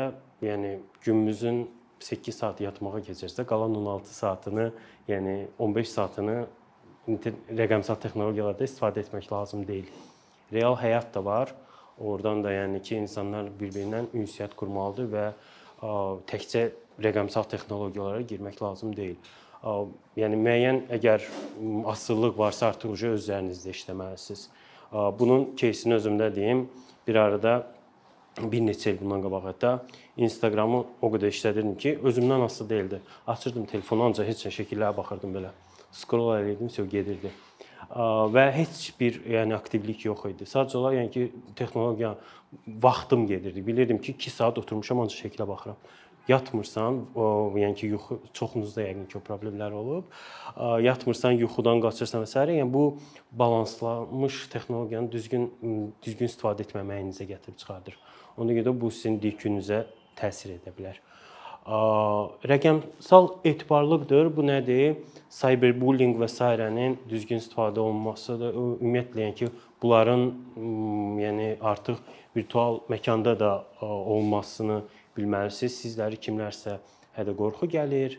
yəni 0.41 0.79
günümüzün 1.03 1.65
8 1.99 2.35
saat 2.35 2.61
yatmağa 2.63 3.01
keçirsə, 3.09 3.45
qalan 3.45 3.75
16 3.75 4.13
saatını, 4.15 4.69
yəni 5.09 5.35
15 5.59 5.89
saatını 5.89 6.37
rəqəmsal 7.59 7.99
texnologiyalarda 8.01 8.63
istifadə 8.63 9.03
etmək 9.03 9.27
lazım 9.33 9.65
deyil. 9.67 9.89
Real 10.53 10.77
həyat 10.79 11.13
da 11.13 11.25
var. 11.25 11.53
Oradan 11.99 12.43
da 12.43 12.53
yəni 12.53 12.79
ki, 12.81 12.95
insanlar 13.03 13.49
bir-birindən 13.59 14.13
ünsiyyət 14.15 14.55
qurmalıdır 14.55 15.09
və 15.11 15.25
təkcə 16.29 16.69
rəqəmsal 17.03 17.49
texnologiyalara 17.51 18.21
girmək 18.31 18.61
lazım 18.63 18.95
deyil 18.95 19.19
Ə, 19.64 19.76
yəni 20.20 20.40
müəyyən 20.40 20.80
əgər 20.98 21.28
asıllıq 21.92 22.38
varsa 22.38 22.72
artıq 22.72 22.96
öz 22.96 23.06
üzərinizdə 23.12 23.72
işləməlisiniz. 23.74 24.48
Ə, 24.90 25.08
bunun 25.18 25.52
кейsini 25.60 25.98
özümdə 25.98 26.30
deyim. 26.34 26.66
Bir 27.08 27.20
arada 27.20 27.58
bir 28.40 28.64
neçə 28.66 28.94
il 28.94 29.00
bundan 29.00 29.22
qabaq 29.22 29.44
hətta 29.52 29.74
Instagramı 30.16 30.80
o 31.02 31.10
qədər 31.12 31.30
işlədirdim 31.34 31.76
ki, 31.78 31.98
özümdən 32.02 32.44
asılı 32.46 32.70
deyildi. 32.70 33.00
Açırdım 33.26 33.66
telefonu 33.70 34.08
ancaq 34.08 34.26
heç 34.26 34.46
nə 34.48 34.54
şəkillərə 34.56 34.96
baxırdım 34.96 35.36
belə 35.36 35.52
scroll 35.94 36.34
eləyirdim, 36.38 36.70
все 36.72 36.86
gedirdi. 36.90 37.30
Və 38.34 38.44
heç 38.56 38.88
bir 38.98 39.20
yəni 39.30 39.54
aktivlik 39.54 40.04
yox 40.08 40.24
idi. 40.32 40.48
Sadəcə 40.48 40.78
olaraq 40.80 40.98
yəni 40.98 41.12
ki, 41.14 41.26
texnologiya 41.58 42.14
vaxtım 42.66 43.26
gedirdi. 43.30 43.62
Bilirdim 43.66 44.00
ki, 44.02 44.16
2 44.18 44.30
saat 44.30 44.58
oturmuşam 44.58 45.04
ancaq 45.04 45.26
şəklə 45.26 45.46
baxıram. 45.48 45.78
Yatmırsan, 46.29 46.99
o, 47.15 47.25
yəni 47.57 47.75
ki, 47.75 47.87
yuxu 47.95 48.19
çoxunuzda 48.37 48.83
yəqin 48.85 49.07
ki, 49.09 49.17
o 49.17 49.21
problemlər 49.25 49.73
olub. 49.73 50.11
Yatmırsan, 50.85 51.39
yuxudan 51.41 51.81
qaçırsan 51.81 52.23
və 52.23 52.29
s. 52.29 52.45
Yəni 52.59 52.69
bu 52.73 52.83
balanslanmış 53.31 54.47
texnologiyanı 54.53 55.11
düzgün 55.11 55.49
düzgün 56.05 56.29
istifadə 56.29 56.67
etməməyinizə 56.67 57.25
gətirib 57.29 57.57
çıxardır. 57.57 57.97
Ona 58.37 58.55
görə 58.55 58.69
də 58.69 58.75
bu 58.81 58.91
sizin 58.93 59.17
DQ-nüzə 59.23 59.83
təsir 60.19 60.53
edə 60.59 60.73
bilər. 60.77 61.01
Rəqəmsal 62.49 63.33
etibarlıqdır. 63.45 64.29
Bu 64.35 64.45
nədir? 64.47 64.95
Cyberbullying 65.29 66.15
və 66.17 66.27
s-nin 66.27 66.97
düzgün 67.09 67.37
istifadə 67.41 67.79
olunmasıdır. 67.83 68.55
Ümumiyyətlə 68.55 69.25
yəni 69.27 69.35
ki, 69.41 69.51
bunların 69.81 70.23
yəni 71.21 71.51
artıq 71.61 71.99
virtual 72.35 72.81
məkanda 72.89 73.35
da 73.39 73.51
olmasını 73.81 74.81
bilməlisiniz. 75.17 75.77
Sizləri 75.83 76.17
kimlərsə 76.17 76.79
hədə 77.17 77.35
qorxu 77.37 77.69
gəlir, 77.69 78.17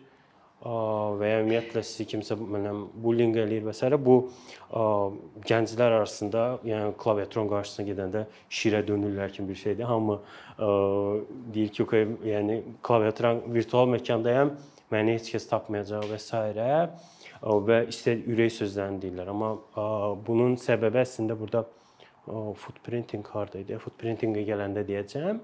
və 0.61 1.29
ya 1.29 1.37
ümumiyyətlə 1.41 1.81
sizi 1.89 2.05
kimsə 2.11 2.37
mənəm 2.37 2.83
bullying 3.01 3.33
eləyir 3.41 3.65
və 3.65 3.73
s. 3.73 3.89
bu 3.97 4.17
gənclər 5.49 5.95
arasında, 5.99 6.43
yəni 6.69 6.93
klaviaturun 7.01 7.49
qarşısına 7.49 7.87
gedəndə 7.87 8.27
şirə 8.53 8.83
dönürlər 8.85 9.33
kimi 9.33 9.49
bir 9.49 9.55
şeydir. 9.55 9.85
Hamı 9.89 10.19
deyir 11.55 11.73
ki, 11.73 11.83
okay, 11.83 12.05
yəni 12.29 12.61
klaviaturan 12.85 13.41
virtual 13.55 13.89
məkandayam, 13.89 14.53
məni 14.93 15.17
heç 15.19 15.33
kəs 15.35 15.49
tapmayacaq 15.51 16.07
və 16.11 16.19
s. 16.21 16.31
və 17.41 17.83
istər 17.89 18.25
ürək 18.29 18.57
sözlərini 18.61 19.01
deyirlər. 19.05 19.31
Amma 19.33 19.51
bunun 20.27 20.57
səbəbi 20.61 21.01
əslində 21.03 21.37
burada 21.39 21.65
footprinting 22.27 23.27
harda 23.33 23.63
idi? 23.63 23.79
Footprintingə 23.81 24.45
gələndə 24.47 24.85
deyəcəm. 24.89 25.41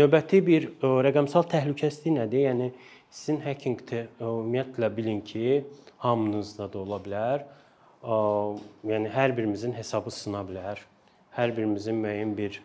Növbəti 0.00 0.40
bir 0.46 0.70
rəqəmsal 0.80 1.44
təhlükəsizlik 1.50 2.14
nədir? 2.16 2.46
Yəni 2.46 2.70
Sizin 3.16 3.38
hackingdə 3.40 4.06
ümumiyyətlə 4.20 4.88
bilin 4.96 5.20
ki, 5.24 5.64
hamınızda 6.02 6.66
da 6.72 6.78
ola 6.82 6.98
bilər. 7.00 7.44
Yəni 8.90 9.12
hər 9.14 9.34
birimizin 9.36 9.72
hesabı 9.76 10.10
sına 10.12 10.42
bilər. 10.48 10.82
Hər 11.36 11.54
birimizin 11.56 11.96
müəyyən 12.02 12.34
bir 12.36 12.58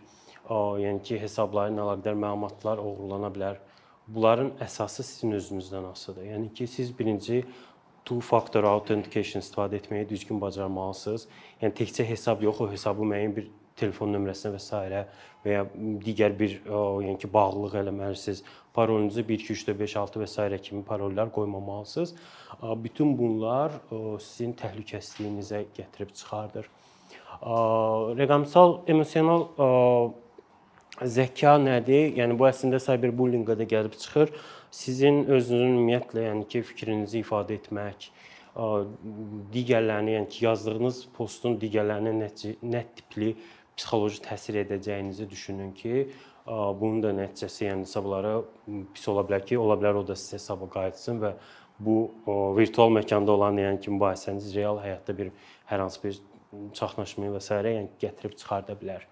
yəni 0.84 1.04
ki, 1.08 1.20
hesabları 1.22 1.72
ilə 1.72 1.86
əlaqədar 1.86 2.18
məlumatlar 2.26 2.82
oğurlana 2.84 3.30
bilər. 3.36 3.62
Bunların 4.08 4.52
əsası 4.62 5.04
sizin 5.04 5.32
özünüzdən 5.38 5.92
asılıdır. 5.92 6.26
Yəni 6.34 6.54
ki, 6.54 6.68
siz 6.68 7.00
birinci 7.00 7.44
two 8.06 8.20
factor 8.20 8.64
authentication 8.64 9.44
istifadə 9.44 9.78
etməyi 9.78 10.10
düzgün 10.10 10.42
bacarmalısınız. 10.42 11.28
Yəni 11.62 11.76
təkcə 11.78 12.06
hesab 12.10 12.42
yox, 12.44 12.62
o 12.62 12.72
hesabı 12.72 13.06
müəyyən 13.08 13.36
bir 13.36 13.52
telefon 13.78 14.12
nömrəsinə 14.14 14.56
və 14.56 14.60
s. 14.62 15.06
və 15.46 15.54
ya 15.54 15.62
digər 16.06 16.36
bir 16.38 16.58
yəni 16.66 17.18
ki, 17.22 17.30
bağlılıq 17.34 17.78
eləməlisiniz. 17.84 18.44
Parolunuzu 18.74 19.24
1 19.28 19.40
2 19.40 19.54
3 19.54 19.68
4 19.68 19.80
5 19.80 19.96
6 19.98 20.20
və 20.22 20.28
s. 20.28 20.58
kimi 20.62 20.84
parollar 20.84 21.32
qoymamalısınız. 21.32 22.16
Bütün 22.84 23.18
bunlar 23.18 23.72
sizin 24.20 24.54
təhlükəsizliyinizə 24.54 25.66
gətirib 25.78 26.14
çıxardır. 26.14 26.70
Rəqəmsal 28.22 28.82
emosional 28.88 29.48
zəka 31.02 31.56
nədir? 31.62 32.12
Yəni 32.20 32.38
bu 32.40 32.48
əslində 32.50 32.80
cyberbullyingə 32.84 33.56
də 33.60 33.68
gəlib 33.70 33.96
çıxır. 34.00 34.34
Sizin 34.72 35.26
özünüzün 35.26 35.78
ümumiyyətlə, 35.78 36.26
yəni 36.30 36.48
ki, 36.52 36.62
fikrinizi 36.70 37.22
ifadə 37.22 37.58
etmək, 37.58 38.10
digərlərini, 39.56 40.18
yəni 40.18 40.30
ki, 40.32 40.44
yazdığınız 40.46 41.06
postun 41.16 41.58
digərlərinə 41.62 42.14
nə, 42.18 42.30
nə 42.64 42.84
tipli 42.96 43.34
psixoloji 43.78 44.22
təsir 44.26 44.62
edəcəyinizi 44.66 45.28
düşünün 45.30 45.72
ki, 45.78 46.06
bunun 46.46 47.02
da 47.04 47.12
nəticəsi 47.16 47.68
yəni 47.68 47.86
hesabları 47.86 48.34
pis 48.96 49.08
ola 49.12 49.24
bilər 49.28 49.46
ki, 49.48 49.58
ola 49.62 49.78
bilər 49.80 50.02
o 50.02 50.06
da 50.08 50.18
sizə 50.18 50.40
hesaba 50.40 50.68
qayıtsın 50.74 51.22
və 51.22 51.34
bu 51.82 51.98
virtual 52.58 52.92
məkanda 52.94 53.34
olan 53.36 53.60
yəni 53.62 53.82
ki, 53.82 53.94
mübahisəniz 53.96 54.52
real 54.56 54.82
həyatda 54.82 55.18
bir 55.18 55.32
hər 55.72 55.86
hansı 55.86 56.04
bir 56.04 56.22
çaxnaşmaya 56.78 57.36
və 57.38 57.42
s. 57.42 57.60
yəni 57.78 57.90
gətirib 58.02 58.38
çıxarda 58.38 58.76
bilər. 58.82 59.08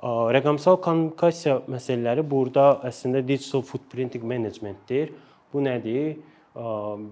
Rəqəmsal 0.00 0.78
kommunikasiya 0.80 1.58
məsələləri 1.68 2.22
burada 2.24 2.78
əslində 2.88 3.20
digital 3.26 3.60
footprinting 3.68 4.24
managementdir. 4.24 5.12
Bu 5.52 5.60
nədir? 5.60 6.14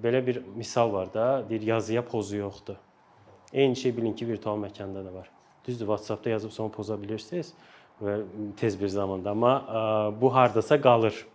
Belə 0.02 0.22
bir 0.26 0.40
misal 0.56 0.92
var 0.92 1.10
da, 1.12 1.26
deyir 1.48 1.66
yazıya 1.68 2.02
pozu 2.04 2.36
yoxdur. 2.40 2.78
Eyni 3.52 3.76
şey 3.76 3.96
bilin 3.96 4.14
ki, 4.16 4.28
virtual 4.28 4.56
məkanda 4.56 5.04
da 5.04 5.14
var. 5.14 5.28
Düzdür, 5.66 5.86
WhatsApp-da 5.86 6.30
yazıb 6.30 6.50
sonra 6.50 6.72
poza 6.72 6.96
bilirsiniz 7.02 7.52
və 8.02 8.22
tez 8.56 8.80
bir 8.80 8.88
zamanda, 8.88 9.30
amma 9.30 9.52
bu 10.20 10.34
hardasa 10.34 10.80
qalır. 10.80 11.26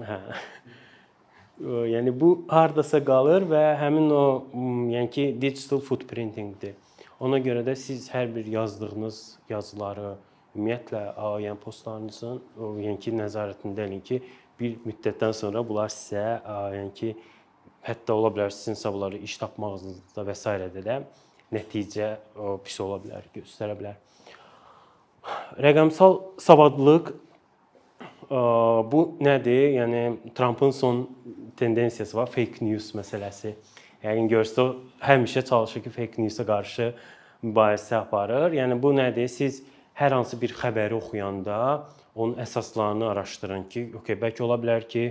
Hə. 0.00 0.18
yəni 1.60 2.12
bu 2.20 2.30
hardasa 2.48 3.02
qalır 3.04 3.44
və 3.48 3.64
həmin 3.76 4.10
o 4.10 4.22
yəni 4.90 5.10
ki 5.12 5.26
digital 5.40 5.80
footprintingdir. 5.84 6.74
Ona 7.20 7.36
görə 7.44 7.60
də 7.66 7.74
siz 7.76 8.06
hər 8.08 8.30
bir 8.32 8.46
yazdığınız 8.48 9.16
yazıları 9.50 10.14
ümumiyyətlə 10.56 11.02
yəni 11.44 11.58
postlarınızın 11.60 12.38
yəni 12.80 13.12
nəzarətində 13.18 13.84
eləyin 13.84 14.00
ki, 14.04 14.22
bir 14.60 14.78
müddətdən 14.86 15.34
sonra 15.36 15.62
bunlar 15.66 15.92
sizə 15.92 16.40
yəni 16.74 16.94
ki 16.96 17.10
hətta 17.84 18.16
ola 18.16 18.30
bilər 18.32 18.52
sizin 18.52 18.76
hesabları 18.76 19.20
iş 19.24 19.36
tapmağınızda 19.40 20.24
və 20.28 20.36
s. 20.36 20.56
də 20.80 20.96
nəticə 21.52 22.08
pis 22.64 22.80
ola 22.80 23.00
bilər, 23.02 23.26
göstərə 23.34 23.76
bilər. 23.78 23.98
Rəqəmsal 25.60 26.16
savadlılıq 26.40 27.12
bu 28.92 29.00
nədir? 29.20 29.74
Yəni 29.76 30.32
Trumpın 30.34 30.70
son 30.70 31.08
tendensiyası 31.56 32.16
var, 32.16 32.30
fake 32.30 32.64
news 32.64 32.94
məsələsi. 32.94 33.54
Yəqin 34.04 34.30
görsə 34.32 34.66
həmişə 35.04 35.44
çalışır 35.48 35.84
ki, 35.84 35.90
fake 35.96 36.22
news-a 36.22 36.46
qarşı 36.48 36.92
mübarizə 37.44 37.98
aparır. 38.00 38.54
Yəni 38.56 38.78
bu 38.82 38.94
nədir? 38.96 39.28
Siz 39.28 39.62
hər 40.00 40.16
hansı 40.16 40.38
bir 40.40 40.54
xəbəri 40.56 40.96
oxuyanda 40.96 41.58
onun 42.14 42.38
əsaslarını 42.42 43.10
araşdırın 43.10 43.66
ki, 43.72 43.84
okay, 44.00 44.16
bəlkə 44.20 44.42
ola 44.46 44.56
bilər 44.60 44.88
ki, 44.88 45.04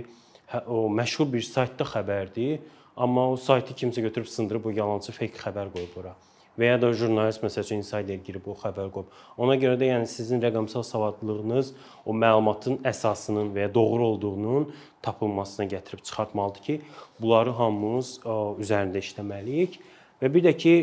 hə, 0.50 0.64
o 0.66 0.88
məşhur 0.90 1.30
bir 1.32 1.46
saytda 1.46 1.86
xəbərdir, 1.92 2.58
amma 2.96 3.30
o 3.30 3.36
saytı 3.36 3.78
kimsə 3.78 4.02
götürüb 4.04 4.28
sındırıb 4.28 4.66
o 4.66 4.74
yalançı 4.74 5.14
fake 5.16 5.38
xəbər 5.38 5.70
qoyub 5.76 5.96
ora 6.02 6.16
və 6.58 6.72
ya 6.72 6.78
da 6.82 6.90
jurnalist 6.92 7.42
məsəl 7.44 7.64
üçün 7.66 7.80
insider 7.80 8.18
girib 8.26 8.48
o 8.50 8.56
xəbər 8.58 8.90
qoyub. 8.94 9.12
Ona 9.38 9.54
görə 9.60 9.78
də 9.80 9.90
yəni 9.92 10.08
sizin 10.10 10.42
rəqəmsal 10.42 10.84
savadlılığınız 10.86 11.72
o 12.04 12.16
məlumatın 12.16 12.80
əsasının 12.90 13.52
və 13.54 13.68
ya 13.68 13.74
doğru 13.74 14.06
olduğunun 14.14 14.72
tapılmasına 15.02 15.66
gətirib 15.70 16.02
çıxartmalıdır 16.02 16.66
ki, 16.66 16.80
bunları 17.20 17.54
hamımız 17.56 18.18
üzərində 18.60 19.00
işləməliyik. 19.00 19.78
Və 20.20 20.34
bir 20.34 20.44
də 20.44 20.56
ki, 20.56 20.74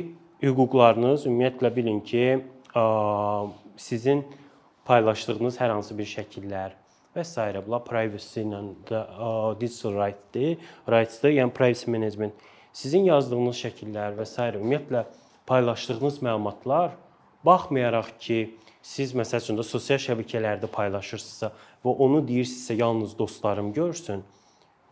hüquqlarınız 0.41 1.27
ümumiyyətlə 1.29 1.75
bilin 1.75 2.01
ki, 2.01 2.25
sizin 3.77 4.25
paylaşdığınız 4.85 5.59
hər 5.61 5.75
hansı 5.75 5.97
bir 5.97 6.07
şəkillər 6.09 6.75
və 7.17 7.23
s. 7.25 7.45
bunlar 7.65 7.83
privacy 7.85 8.43
ilə 8.43 8.59
də 8.89 8.99
digital 9.59 9.95
rights-dir, 9.97 11.31
yəni 11.33 11.53
privacy 11.53 11.91
management. 11.91 12.33
Sizin 12.73 13.07
yazdığınız 13.09 13.57
şəkillər 13.57 14.17
və 14.19 14.25
s. 14.25 14.49
ümumiyyətlə 14.57 15.05
paylaşdığınız 15.47 16.21
məlumatlar 16.23 16.97
baxmayaraq 17.45 18.13
ki, 18.19 18.39
siz 18.81 19.13
məsəl 19.15 19.43
üçün 19.43 19.59
də 19.59 19.63
sosial 19.63 19.99
şəbəkələrdə 19.99 20.67
paylaşırsınızsa 20.71 21.51
və 21.85 21.93
onu 22.05 22.21
deyirsinizsə 22.27 22.77
yalnız 22.79 23.17
dostlarım 23.19 23.73
görsün, 23.73 24.23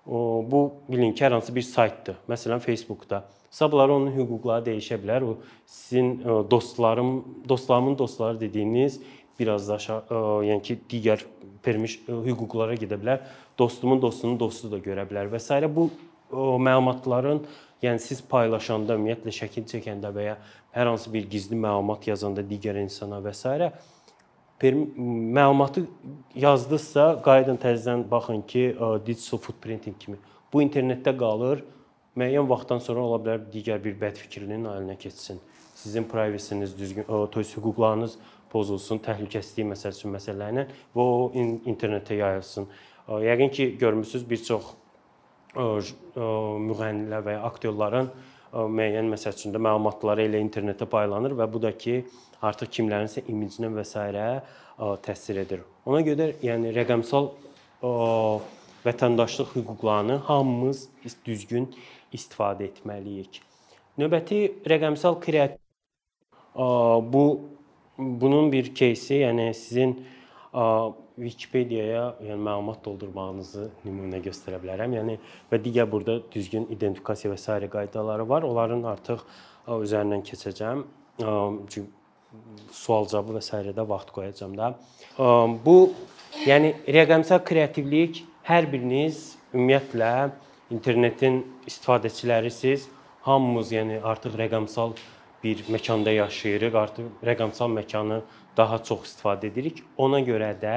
bu 0.06 0.62
bilin 0.90 1.14
ki, 1.14 1.26
hər 1.26 1.34
hansı 1.38 1.56
bir 1.56 1.66
saytdır. 1.66 2.20
Məsələn, 2.30 2.60
Facebookda. 2.60 3.24
Sabları 3.50 3.94
onun 3.96 4.12
hüquqları 4.14 4.68
dəyişə 4.68 5.00
bilər. 5.02 5.24
O 5.24 5.38
sizin 5.66 6.20
dostlarım, 6.52 7.26
dostlarımın 7.50 7.98
dostları 7.98 8.40
dediyiniz 8.40 9.00
biraz 9.40 9.70
da 9.70 9.80
aşağı, 9.80 10.04
yəni 10.46 10.62
ki, 10.62 10.80
digər 10.92 11.26
permiş 11.64 12.02
hüquqlara 12.08 12.76
gedə 12.78 13.00
bilər. 13.02 13.24
Dostumun 13.58 14.02
dostunun 14.02 14.40
dostu 14.40 14.70
da 14.72 14.78
görə 14.78 15.08
bilər 15.10 15.32
və 15.34 15.40
s. 15.40 15.76
bu 15.76 15.90
məlumatların 16.32 17.46
Yəni 17.84 18.00
siz 18.00 18.22
paylaşanda, 18.24 18.96
ümumiyyətlə 18.96 19.34
şəkil 19.36 19.66
çəkəndə 19.70 20.12
və 20.16 20.24
ya 20.30 20.38
hər 20.76 20.88
hansı 20.92 21.12
bir 21.14 21.28
gizli 21.30 21.58
məlumat 21.60 22.08
yazanda 22.08 22.42
digər 22.42 22.80
insana 22.82 23.20
və 23.24 23.34
s. 23.34 23.72
məlumatı 24.64 25.84
yazdısa, 26.36 27.22
qayıdın 27.26 27.58
təzədən 27.60 28.06
baxın 28.12 28.42
ki, 28.42 28.78
digital 29.06 29.38
footprinting 29.38 29.98
kimi 30.00 30.18
bu 30.54 30.62
internetdə 30.64 31.12
qalır. 31.18 31.64
Müəyyən 32.16 32.48
vaxtdan 32.48 32.80
sonra 32.80 33.02
ola 33.04 33.20
bilər 33.20 33.42
digər 33.52 33.84
bir 33.84 33.98
bəd 34.00 34.16
fikrinin 34.16 34.64
əlinə 34.72 34.96
keçsin. 34.98 35.42
Sizin 35.76 36.08
privacyniz 36.08 36.78
düzgün, 36.80 37.04
toys 37.32 37.52
hüquqlarınız 37.58 38.16
pozulsun, 38.50 39.02
təhlükəsizlik 39.04 39.68
məsəl 39.74 39.92
üçün 39.92 40.16
məsələlərlə 40.16 40.64
və 40.96 41.04
o 41.04 41.32
internetə 41.68 42.16
yayılsın. 42.16 42.70
Yəqin 43.28 43.52
ki, 43.52 43.78
görmüsüz 43.78 44.24
bir 44.30 44.40
çox 44.44 44.72
müğənnilər 45.55 47.25
və 47.27 47.37
ya 47.37 47.45
aktyorların 47.49 48.11
müəyyən 48.51 49.11
məsəl 49.11 49.35
üçün 49.37 49.55
də 49.55 49.61
məlumatları 49.63 50.27
elə 50.27 50.41
internetdə 50.43 50.87
paylanır 50.91 51.37
və 51.39 51.47
bu 51.53 51.61
da 51.63 51.71
ki, 51.77 52.05
artıq 52.43 52.71
kimlərinsə 52.79 53.27
imicinə 53.31 53.71
və 53.75 53.85
s. 53.85 53.95
təsir 55.05 55.37
edir. 55.43 55.61
Ona 55.87 56.01
görə 56.01 56.33
yəni 56.43 56.73
rəqəmsal 56.73 57.31
vətəndaşlıq 58.85 59.55
hüquqlarını 59.59 60.17
hamımız 60.25 60.89
düzgün 61.27 61.69
istifadə 62.17 62.65
etməliyik. 62.71 63.43
Növbəti 64.01 64.39
rəqəmsal 64.65 65.21
kreativ 65.21 65.61
bu 67.13 67.25
bunun 67.99 68.51
bir 68.53 68.75
кейsi, 68.75 69.21
yəni 69.21 69.53
sizin 69.55 69.99
Wikipediyaya 71.16 72.16
yəni 72.20 72.42
məlumat 72.44 72.82
doldurmağınızı 72.86 73.70
nümunə 73.86 74.20
göstərə 74.26 74.60
bilərəm. 74.60 74.98
Yəni 74.98 75.18
və 75.52 75.60
digər 75.64 75.88
burada 75.92 76.18
düzgün 76.34 76.68
identifikasiya 76.76 77.32
və 77.34 77.38
sair 77.40 77.68
qaydaları 77.72 78.28
var. 78.28 78.44
Onların 78.44 78.84
artıq 78.92 79.24
üzərindən 79.68 80.26
keçəcəm. 80.28 80.84
Çünki 81.22 81.88
sual-cavabı 82.76 83.38
və 83.38 83.42
s. 83.42 83.62
də 83.72 83.88
vaxt 83.88 84.12
qoyacağam 84.12 84.58
da. 84.58 84.74
Bu 85.66 85.94
yəni 86.44 86.74
rəqəmsal 86.98 87.40
kreativlik 87.48 88.26
hər 88.44 88.68
biriniz 88.72 89.38
ümumiyyətlə 89.54 90.32
internetin 90.76 91.46
istifadəçilərisiz 91.70 92.90
hamımız, 93.24 93.72
yəni 93.72 94.02
artıq 94.04 94.36
rəqəmsal 94.42 94.98
bir 95.46 95.62
məkanda 95.70 96.12
yaşayırıq. 96.12 96.76
Artıq 96.82 97.12
rəqəmsal 97.30 97.70
məkanı 97.78 98.24
daha 98.58 98.82
çox 98.84 99.06
istifadə 99.06 99.52
edirik. 99.54 99.84
Ona 99.98 100.20
görə 100.26 100.50
də 100.58 100.76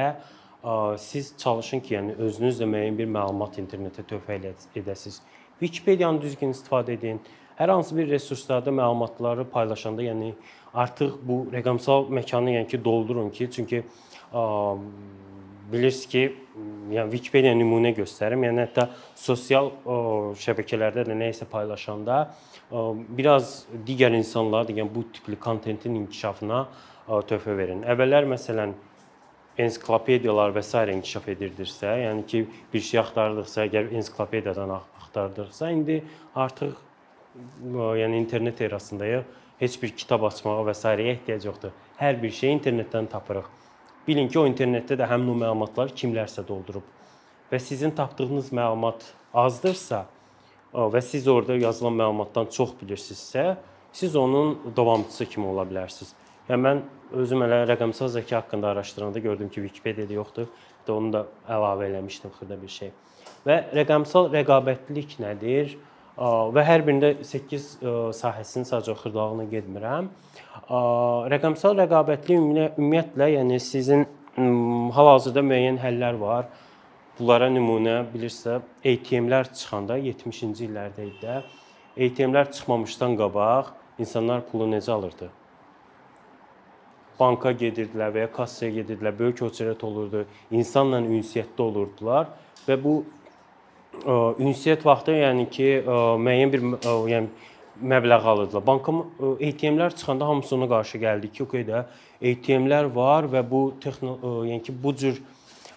siz 0.99 1.33
çalışın 1.39 1.81
ki, 1.81 1.95
yəni 1.95 2.15
özünüz 2.29 2.61
də 2.61 2.67
müəyyən 2.69 2.97
bir 2.99 3.09
məlumat 3.17 3.57
internetə 3.63 4.05
töhfə 4.05 4.37
edəsiniz. 4.77 5.21
Wikipediyanı 5.63 6.21
düzgün 6.23 6.53
istifadə 6.53 6.93
edin. 6.99 7.21
Hər 7.59 7.71
hansı 7.73 7.97
bir 7.97 8.11
resurslarda 8.11 8.71
məlumatları 8.71 9.49
paylaşanda, 9.51 10.03
yəni 10.03 10.35
artıq 10.75 11.17
bu 11.27 11.41
rəqəmsal 11.55 12.11
məkanı 12.21 12.59
yəni 12.59 12.69
ki, 12.71 12.85
doldurun 12.85 13.31
ki, 13.31 13.49
çünki 13.51 13.83
bilirsiniz 15.73 16.09
ki, 16.13 16.23
yəni 16.95 17.13
Wikipedia 17.13 17.53
nümunə 17.57 17.93
göstərim. 17.97 18.45
Yəni 18.47 18.65
hətta 18.65 18.89
sosial 19.19 19.71
ə, 19.85 19.99
şəbəkələrdə 20.41 21.07
də 21.09 21.17
nə 21.19 21.31
isə 21.35 21.49
paylaşanda 21.51 22.21
ə, 22.25 22.85
biraz 23.19 23.67
digər 23.87 24.17
insanlara 24.17 24.69
da 24.69 24.77
yəni 24.81 24.93
bu 24.95 25.05
tipli 25.13 25.39
kontentin 25.41 25.97
inkişafına 26.03 26.65
ə, 26.65 27.23
töhfə 27.29 27.57
verin. 27.59 27.85
Əvvəllər 27.89 28.29
məsələn 28.33 28.75
ensiklopediyalar 29.59 30.55
və 30.55 30.63
s. 30.63 30.85
inkişaf 30.95 31.29
edirdirsə, 31.35 31.95
yəni 32.05 32.27
ki, 32.31 32.45
bir 32.73 32.85
şey 32.91 33.01
axtarırdıqsa, 33.03 33.65
əgər 33.67 33.93
ensiklopediyadan 33.99 34.75
axtarırdıqsa, 34.79 35.71
indi 35.75 36.03
artıq 36.35 36.77
yəni 37.99 38.23
internet 38.23 38.61
erasındayıq. 38.61 39.37
Heç 39.59 39.75
bir 39.83 39.91
kitab 39.91 40.23
açmağa 40.23 40.61
və 40.69 40.75
s.yə 40.79 41.13
ehtiyac 41.13 41.47
yoxdur. 41.49 41.73
Hər 41.99 42.21
bir 42.23 42.31
şeyi 42.31 42.55
internetdən 42.61 43.09
tapırıq. 43.11 43.49
Bilin 44.09 44.29
ki, 44.29 44.39
o 44.41 44.47
internetdə 44.49 44.97
də 44.97 45.07
həmin 45.11 45.35
o 45.35 45.37
məlumatlar 45.37 45.93
kimlərsə 45.93 46.41
doldurub. 46.49 46.85
Və 47.53 47.59
sizin 47.61 47.93
tapdığınız 47.97 48.49
məlumat 48.57 49.05
azdırsa 49.37 50.07
və 50.73 51.03
siz 51.05 51.29
orada 51.29 51.57
yazılan 51.57 51.97
məlumatdan 51.97 52.49
çox 52.53 52.73
bilirsinizsə, 52.81 53.57
siz 53.93 54.17
onun 54.17 54.73
davamçısı 54.77 55.27
kimi 55.27 55.47
ola 55.47 55.67
bilərsiniz. 55.69 56.15
Yəni 56.49 56.65
mən 56.65 56.81
özüm 57.21 57.45
elə 57.45 57.63
rəqəmsal 57.69 58.09
zəka 58.17 58.41
haqqında 58.41 58.73
araşdıranda 58.73 59.19
gördüm 59.19 59.49
ki, 59.49 59.61
Wikipedia-da 59.69 60.17
yoxdur. 60.17 60.49
Və 60.87 60.97
onu 60.97 61.13
da 61.13 61.25
əlavə 61.45 61.91
eləmişdim 61.91 62.33
xırda 62.39 62.57
bir 62.63 62.73
şey. 62.73 62.93
Və 63.45 63.59
rəqəmsal 63.77 64.31
rəqabətlilik 64.33 65.19
nədir? 65.21 65.77
və 66.19 66.63
hər 66.67 66.83
birində 66.87 67.13
8 67.23 67.67
sahəsinin 68.19 68.67
sadəcə 68.67 68.97
xırdalığına 68.99 69.47
getmirəm. 69.53 70.09
Rəqəmsal 71.33 71.79
rəqabətli 71.79 72.39
ümumiyyətlə, 72.41 73.29
yəni 73.37 73.61
sizin 73.63 74.07
hal-hazırda 74.37 75.45
müəyyən 75.47 75.79
həllər 75.83 76.19
var. 76.19 76.49
Bunlara 77.19 77.49
nümunə 77.51 78.01
bilirsə, 78.13 78.61
ATM-lər 78.87 79.49
çıxanda 79.51 79.97
70-ci 79.99 80.69
illərdə 80.69 81.07
idi. 81.09 81.39
ATM-lər 81.99 82.51
çıxmamışdan 82.55 83.17
qabaq 83.19 83.73
insanlar 83.99 84.45
pulu 84.47 84.69
necə 84.71 84.93
alırdı? 84.95 85.31
Banka 87.19 87.51
gedirdilər 87.51 88.13
və 88.15 88.27
ya 88.27 88.31
kassaya 88.31 88.71
gedirdilər, 88.77 89.17
böyük 89.19 89.43
höcərət 89.43 89.83
olurdu, 89.83 90.23
insanla 90.55 91.01
ünsiyyətdə 91.03 91.65
olurdular 91.65 92.31
və 92.69 92.77
bu 92.79 92.93
ünsiyyət 94.07 94.85
vaxtı, 94.87 95.15
yəni 95.19 95.49
ki, 95.51 95.69
müəyyən 95.87 96.53
bir 96.53 96.67
yəni 97.13 97.29
məbləğ 97.79 98.21
alırdılar. 98.21 98.67
Banka 98.67 98.93
ATM-lər 99.39 99.97
çıxanda 99.97 100.27
hamısı 100.27 100.57
ona 100.57 100.69
qarşı 100.69 100.99
gəldi 100.99 101.33
ki, 101.33 101.43
okey 101.45 101.67
də 101.69 101.85
ATM-lər 102.19 102.95
var 102.95 103.29
və 103.31 103.43
bu 103.51 103.63
yəni 103.81 104.63
ki, 104.63 104.75
bu 104.83 104.95
cür 104.97 105.21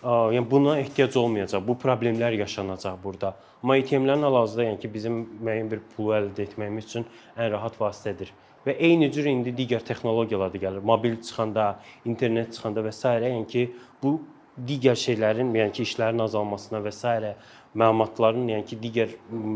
yəni 0.01 0.49
buna 0.51 0.79
ehtiyac 0.81 1.17
olmayacaq. 1.17 1.61
Bu 1.67 1.77
problemlər 1.77 2.33
yaşanacaq 2.39 2.97
burada. 3.03 3.35
Amma 3.63 3.77
ATM-lərin 3.77 4.25
hal-hazırda 4.25 4.63
yəni 4.71 4.79
ki, 4.81 4.93
bizim 4.93 5.19
müəyyən 5.45 5.69
bir 5.71 5.83
pulu 5.95 6.15
əldə 6.17 6.47
etməyimiz 6.47 6.89
üçün 6.89 7.05
ən 7.37 7.51
rahat 7.53 7.77
vasitədir. 7.77 8.33
Və 8.65 8.75
eyni 8.77 9.11
cür 9.13 9.25
indi 9.25 9.53
digər 9.57 9.81
texnologiyalar 9.85 10.51
da 10.53 10.57
gəlir. 10.61 10.81
Mobil 10.85 11.15
çıxanda, 11.21 11.79
internet 12.05 12.53
çıxanda 12.53 12.81
və 12.85 12.91
s. 12.93 13.07
yəni 13.07 13.47
ki, 13.49 13.67
bu 14.03 14.19
digər 14.57 14.97
şeylərin, 14.99 15.53
yəni 15.55 15.73
ki, 15.75 15.85
işlərin 15.87 16.21
azalmasına 16.25 16.81
və 16.83 16.91
s 16.91 17.35
məlumatların, 17.71 18.49
yəni 18.51 18.65
ki, 18.67 18.77
digər 18.83 19.13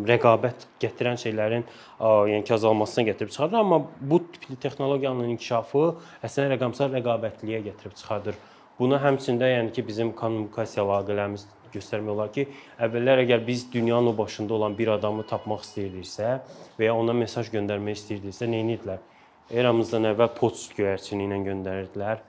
rəqabət 0.08 0.68
gətirən 0.80 1.18
şeylərin 1.20 1.66
yəni 2.00 2.46
ki, 2.48 2.54
azalmasına 2.56 3.10
gətirib 3.10 3.34
çıxardır, 3.34 3.60
amma 3.60 3.82
bu 4.00 4.22
tipli 4.32 4.56
texnologiyanın 4.56 5.34
inkişafı 5.34 5.82
əslində 6.24 6.56
rəqəmsal 6.56 6.96
rəqabətliliyə 6.96 7.60
gətirib 7.66 7.98
çıxardır. 8.00 8.40
Buna 8.80 9.02
həmçində 9.04 9.52
yəni 9.52 9.76
ki, 9.76 9.84
bizim 9.88 10.14
kommunikasiya 10.16 10.86
əlaqələrimiz 10.86 11.44
göstərmək 11.76 12.16
olar 12.16 12.32
ki, 12.32 12.48
əvvəllər 12.80 13.26
əgər 13.26 13.44
biz 13.48 13.68
dünyanın 13.74 14.14
o 14.14 14.18
başında 14.18 14.54
olan 14.56 14.78
bir 14.78 14.94
adamı 14.96 15.28
tapmaq 15.28 15.68
istəyirdiksə 15.68 16.38
və 16.80 16.88
ya 16.88 16.96
ona 16.96 17.14
mesaj 17.20 17.52
göndərmək 17.52 18.00
istəyirdiksə, 18.00 18.48
nə 18.48 18.64
edirdilər? 18.64 19.04
Eramızdan 19.52 20.08
əvvəl 20.14 20.32
poçt 20.40 20.72
göyərçini 20.80 21.28
ilə 21.28 21.44
göndərirdilər. 21.50 22.24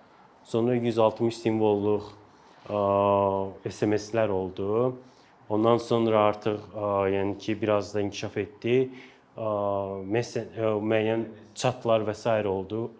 Sonra 0.45 0.75
160 0.75 1.39
simvolluq 1.39 2.11
SMS-lər 2.69 4.29
oldu. 4.29 4.97
Ondan 5.49 5.79
sonra 5.79 6.25
artıq 6.33 6.59
yəni 7.13 7.39
ki, 7.39 7.61
biraz 7.63 7.95
da 7.95 8.01
inkişaf 8.01 8.37
etdi. 8.37 8.91
müəyyən 9.37 11.25
chatlar 11.55 12.03
və 12.09 12.15
s. 12.15 12.47
oldu. 12.49 12.91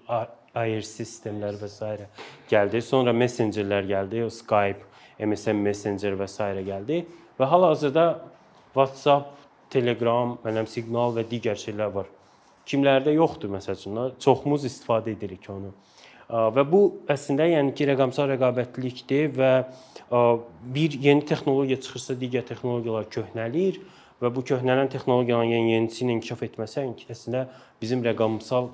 IRC 0.57 1.03
sistemlər 1.03 1.59
və 1.61 1.69
s. 1.69 2.09
gəldi. 2.51 2.83
Sonra 2.83 3.13
messengerlər 3.13 3.85
gəldi, 3.91 4.31
Skype, 4.31 4.85
MSN 5.19 5.57
Messenger 5.57 6.13
və 6.17 6.29
s. 6.29 6.39
gəldi 6.71 7.05
və 7.39 7.45
hal-hazırda 7.51 8.07
WhatsApp, 8.75 9.33
Telegram, 9.71 10.39
mənəm 10.45 10.67
Signal 10.71 11.13
və 11.17 11.25
digər 11.29 11.59
şeylər 11.59 11.93
var. 11.93 12.07
Kimlərdə 12.67 13.13
yoxdur 13.15 13.51
məsələn, 13.51 14.15
çoxumuz 14.21 14.65
istifadə 14.65 15.11
edirik 15.13 15.45
onu. 15.51 15.73
Və 16.27 16.63
bu 16.67 16.81
əslində 17.13 17.47
yəni 17.47 17.75
ki, 17.77 17.87
rəqəmsal 17.93 18.33
rəqabətlilikdir 18.33 19.31
və 19.37 19.51
bir 20.75 20.97
yeni 21.03 21.23
texnologiya 21.27 21.79
çıxırsa, 21.83 22.17
digər 22.19 22.47
texnologiyalar 22.49 23.07
köhnəlir 23.15 23.79
və 24.23 24.31
bu 24.35 24.43
köhnələn 24.49 24.91
texnologiyanın 24.91 25.53
yeni 25.53 25.73
yenisi 25.77 26.03
ilə 26.05 26.17
inkişaf 26.17 26.43
etməsi 26.49 26.83
əslində 27.15 27.45
bizim 27.83 28.03
rəqəmsal 28.03 28.71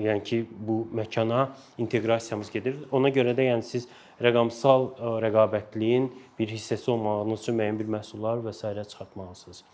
yəni 0.00 0.22
ki, 0.24 0.38
bu 0.48 0.86
məkana 0.96 1.50
inteqrasiyamız 1.82 2.50
gedir. 2.54 2.78
Ona 2.90 3.12
görə 3.12 3.34
də 3.36 3.50
yəni 3.50 3.66
siz 3.66 3.88
rəqəmsal 4.22 4.88
rəqabətliyin 5.26 6.08
bir 6.38 6.56
hissəsi 6.56 6.88
olmağınız 6.94 7.44
üçün 7.44 7.60
müəyyən 7.60 7.82
bir 7.82 7.92
məhsullar 7.98 8.40
və 8.46 8.56
s. 8.56 8.72
çıxartmalısınız. 8.94 9.64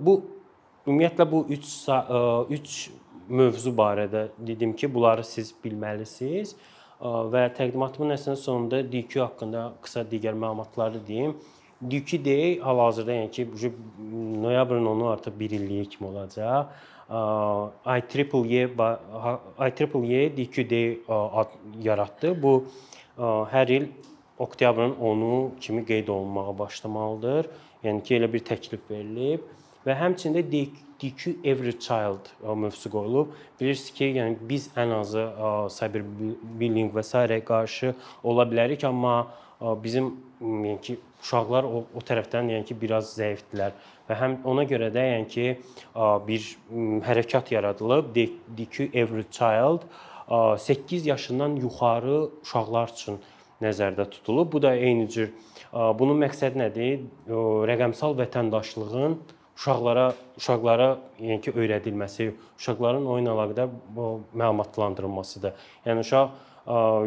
Bu 0.00 0.16
ümumiyyətlə 0.86 1.30
bu 1.30 1.44
3 1.52 1.68
3 2.56 2.90
mövzu 3.30 3.70
barədə 3.78 4.28
dedim 4.38 4.74
ki, 4.76 4.90
bunları 4.94 5.24
siz 5.24 5.54
bilməlisiniz 5.64 6.56
və 7.00 7.46
təqdimatımın 7.56 8.12
əslində 8.16 8.36
sonunda 8.36 8.82
DQ 8.92 9.22
haqqında 9.22 9.62
qısa 9.82 10.02
digər 10.10 10.34
məlumatları 10.36 11.00
deyim. 11.06 11.36
DQ 11.80 12.24
Day 12.24 12.58
hal-hazırda 12.60 13.12
yəni 13.14 13.30
ki, 13.32 13.72
noyabrın 14.42 14.84
10-u 14.84 15.06
artıq 15.08 15.38
1 15.40 15.50
illiyi 15.50 15.86
kimi 15.88 16.08
olacaq. 16.10 16.66
IEEE 17.86 18.68
IEEE 20.10 20.36
DQ 20.36 20.70
Day 20.70 20.98
yaratdı. 21.82 22.42
Bu 22.42 22.64
hər 23.54 23.72
il 23.72 23.88
oktyabrın 24.38 24.92
10-u 25.00 25.50
kimi 25.60 25.86
qeyd 25.86 26.08
olunmağa 26.08 26.58
başlamalıdır. 26.58 27.48
Yəni 27.84 28.02
ki, 28.02 28.14
elə 28.20 28.28
bir 28.32 28.44
təklif 28.44 28.80
verilib 28.90 29.40
və 29.86 29.96
həmçində 29.96 30.44
DQ 30.44 30.89
Every 31.44 31.78
Child 31.78 32.28
mövzusu 32.56 32.90
qoyulub. 32.90 33.30
Bilirsiniz 33.60 33.94
ki, 33.94 34.04
yəni 34.18 34.36
biz 34.48 34.68
ən 34.76 34.92
azı 34.98 35.24
cyberbullying 35.76 36.92
və 36.92 37.02
s. 37.02 37.40
qarşı 37.44 37.94
ola 38.22 38.44
bilərik, 38.44 38.84
amma 38.84 39.32
bizim 39.60 40.12
yəni 40.40 40.80
ki, 40.80 40.98
uşaqlar 41.22 41.64
o, 41.64 41.84
o 41.94 42.00
tərəfdən 42.00 42.52
yəni 42.52 42.68
ki, 42.68 42.76
biraz 42.80 43.14
zəifdilər 43.16 43.72
və 44.08 44.20
həm 44.20 44.38
ona 44.44 44.64
görə 44.64 44.92
də 44.92 45.06
yəni 45.14 45.28
ki, 45.28 45.48
bir 46.28 46.46
hərəkat 47.08 47.52
yaradılıb 47.52 48.14
DQ 48.14 48.90
Every 48.92 49.24
Child 49.30 49.88
8 50.58 51.06
yaşından 51.06 51.56
yuxarı 51.56 52.28
uşaqlar 52.42 52.92
üçün 52.94 53.20
nəzərdə 53.60 54.10
tutulub. 54.10 54.52
Bu 54.52 54.62
da 54.62 54.74
eyni 54.74 55.08
cür 55.08 55.32
bunun 55.72 56.20
məqsədi 56.22 56.60
nədir? 56.60 57.02
Rəqəmsal 57.72 58.16
vətəndaşlığın 58.20 59.18
uşaqlara 59.60 60.06
uşaqlara 60.40 60.94
yəni 61.20 61.40
ki 61.44 61.52
öyrədilməsi, 61.52 62.30
uşaqların 62.56 63.04
oyun 63.12 63.26
əlaqədar 63.28 63.68
məlumatlandırılmasıdır. 64.32 65.52
Yəni 65.84 66.04
uşaq 66.06 66.30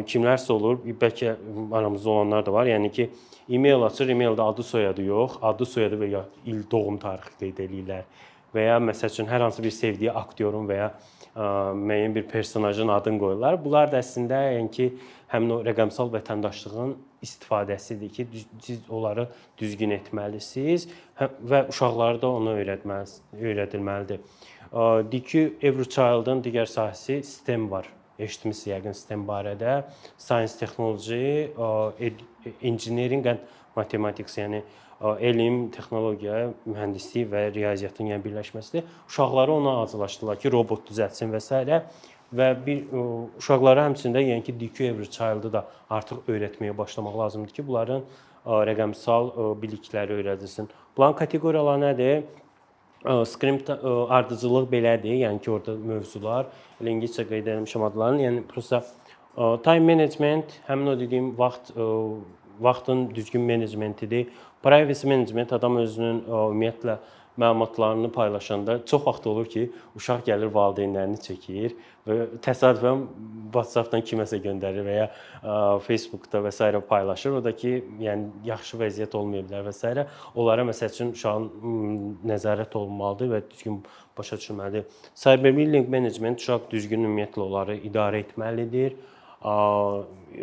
kimlərsə 0.06 0.52
olur, 0.54 0.78
bəlkə 1.00 1.34
aramızda 1.74 2.10
olanlar 2.10 2.46
da 2.46 2.52
var. 2.54 2.70
Yəni 2.70 2.92
ki, 2.94 3.08
e-mail 3.50 3.82
açır, 3.88 4.12
e-maildə 4.14 4.46
adı, 4.46 4.62
soyadı 4.62 5.02
yox, 5.02 5.40
adı, 5.42 5.66
soyadı 5.66 5.98
və 5.98 6.10
ya 6.12 6.22
il 6.46 6.62
doğum 6.70 6.98
tarixi 7.02 7.34
qeyd 7.40 7.64
eləyirlər. 7.66 8.06
Və 8.54 8.68
ya 8.68 8.78
məsəl 8.78 9.10
üçün 9.10 9.26
hər 9.26 9.42
hansı 9.42 9.62
bir 9.64 9.74
sevdiyi 9.74 10.12
aktyorun 10.14 10.68
və 10.68 10.76
ya 10.78 10.90
ə, 11.34 11.74
müəyyən 11.74 12.14
bir 12.14 12.28
personajın 12.30 12.92
adını 12.94 13.18
qoyurlar. 13.18 13.58
Bunlar 13.64 13.90
da 13.90 13.98
əslində 13.98 14.38
yəni 14.54 14.70
ki, 14.70 14.86
həmin 15.32 15.56
o 15.56 15.58
rəqəmsal 15.66 16.12
vətəndaşlığın 16.14 16.94
istifadəsidir 17.24 18.12
ki, 18.14 18.26
düz- 18.32 18.46
siz 18.62 18.80
onları 18.88 19.26
düzgün 19.58 19.96
etməlisiniz 19.96 20.86
hə- 21.18 21.30
və 21.50 21.64
uşaqlara 21.72 22.20
da 22.22 22.30
onu 22.30 22.54
öyrətməlis 22.60 23.18
öyrədilməlidir. 23.40 24.22
Ki, 25.24 25.42
Everchild'ın 25.62 26.40
digər 26.42 26.70
sahəsi 26.70 27.20
STEM 27.26 27.68
var. 27.70 27.86
Eşitmisiniz 28.18 28.66
yəqin 28.70 28.94
STEM 28.94 29.26
barədə. 29.26 29.82
Science, 30.18 30.54
technology, 30.58 31.50
engineering 32.62 33.26
and 33.26 33.38
mathematics, 33.76 34.38
yəni 34.38 34.62
elm, 35.20 35.68
texnologiya, 35.74 36.50
mühəndislik 36.66 37.28
və 37.32 37.46
riyaziyyatın 37.54 38.12
yəni 38.14 38.24
birləşməsidir. 38.24 38.84
Uşaqları 39.08 39.52
ona 39.52 39.76
hazırlaşdılar 39.80 40.38
ki, 40.40 40.52
robot 40.52 40.88
düzəltsin 40.90 41.32
və 41.34 41.40
s. 41.40 41.80
və 42.34 42.46
bir 42.66 42.86
uşaqlara 43.38 43.84
həmçində 43.88 44.22
yəni 44.22 44.42
ki, 44.42 44.54
DQ 44.60 44.86
Every 44.88 45.10
Child-ı 45.10 45.52
da 45.52 45.66
artıq 45.90 46.24
öyrətməyə 46.28 46.76
başlamaq 46.78 47.18
lazımdır 47.18 47.52
ki, 47.54 47.66
bunların 47.66 48.02
rəqəmsal 48.46 49.30
bilikləri 49.62 50.18
öyrədilsin. 50.18 50.68
Bunların 50.96 51.18
kateqoriyaları 51.20 51.84
nədir? 51.84 52.24
Ə, 53.04 53.14
ardıcıllıq 54.16 54.66
belədir, 54.72 55.18
yəni 55.26 55.42
ki, 55.44 55.50
orada 55.50 55.76
mövzular, 55.76 56.46
ingiliscə 56.80 57.26
qeyd 57.28 57.46
etmişəm 57.52 57.84
adlarını. 57.90 58.22
Yəni 58.24 58.44
prosta 58.48 58.82
time 59.62 59.94
management, 59.94 60.58
həmin 60.68 60.94
o 60.94 60.98
dediyim 60.98 61.32
vaxt 61.38 61.72
vaxtın 62.60 63.10
düzgün 63.14 63.42
menecmentidir. 63.42 64.28
Privacy 64.62 65.06
management 65.06 65.52
adam 65.52 65.76
özünün 65.76 66.24
ümumiyyətlə 66.28 66.96
məlumatlarını 67.38 68.12
paylaşanda 68.12 68.86
çox 68.86 69.06
vaxt 69.06 69.26
olur 69.26 69.46
ki, 69.50 69.70
uşaq 69.98 70.20
gəlir 70.28 70.52
valideynlərini 70.54 71.18
çəkir 71.18 71.72
və 72.06 72.16
təsadüfən 72.44 73.00
WhatsApp-dan 73.52 74.04
kiməsə 74.06 74.38
göndərir 74.44 74.86
və 74.86 74.94
ya 74.94 75.08
Facebook-da 75.82 76.44
və 76.44 76.52
s. 76.54 76.80
paylaşır. 76.88 77.40
O 77.40 77.44
da 77.44 77.52
ki, 77.56 77.72
yəni 78.00 78.46
yaxşı 78.46 78.78
vəziyyət 78.78 79.16
olmaya 79.18 79.42
bilər 79.48 79.66
və 79.66 79.72
s. 79.74 80.06
Onlara 80.34 80.62
məsəl 80.68 80.94
üçün 80.94 81.10
uşağın 81.16 81.50
nəzarət 82.30 82.76
olunmalıdır 82.78 83.32
və 83.34 83.42
düzgün 83.50 83.82
başa 84.18 84.36
düşülməlidir. 84.36 84.86
Cyberbullying 85.14 85.90
management 85.90 86.40
uşaq 86.40 86.70
düzgün 86.70 87.02
ümumiyyətlə 87.08 87.48
onları 87.48 87.76
idarə 87.90 88.22
etməlidir. 88.22 88.94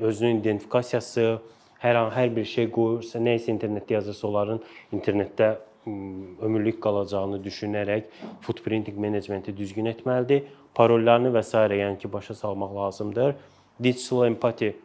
Özünün 0.02 0.44
identifikasiyası, 0.44 1.40
hər 1.82 1.98
an 1.98 2.12
hər 2.14 2.30
bir 2.36 2.46
şey 2.46 2.70
qoyursa, 2.74 3.20
nə 3.20 3.36
isə 3.40 3.52
internetdə 3.54 3.98
yazırsa, 3.98 4.28
onların 4.28 4.62
internetdə 4.94 5.56
ömürlük 5.88 6.78
qalacağını 6.84 7.40
düşünərək 7.42 8.10
footprinting 8.46 9.00
menecmenti 9.02 9.54
düzgün 9.58 9.90
etməlidir. 9.90 10.46
Parollarını 10.78 11.32
və 11.34 11.42
s. 11.44 11.58
yəni 11.58 11.98
ki, 12.00 12.12
başa 12.14 12.36
salmaq 12.38 12.76
lazımdır. 12.76 13.36
Digital 13.84 14.26
empathy 14.28 14.76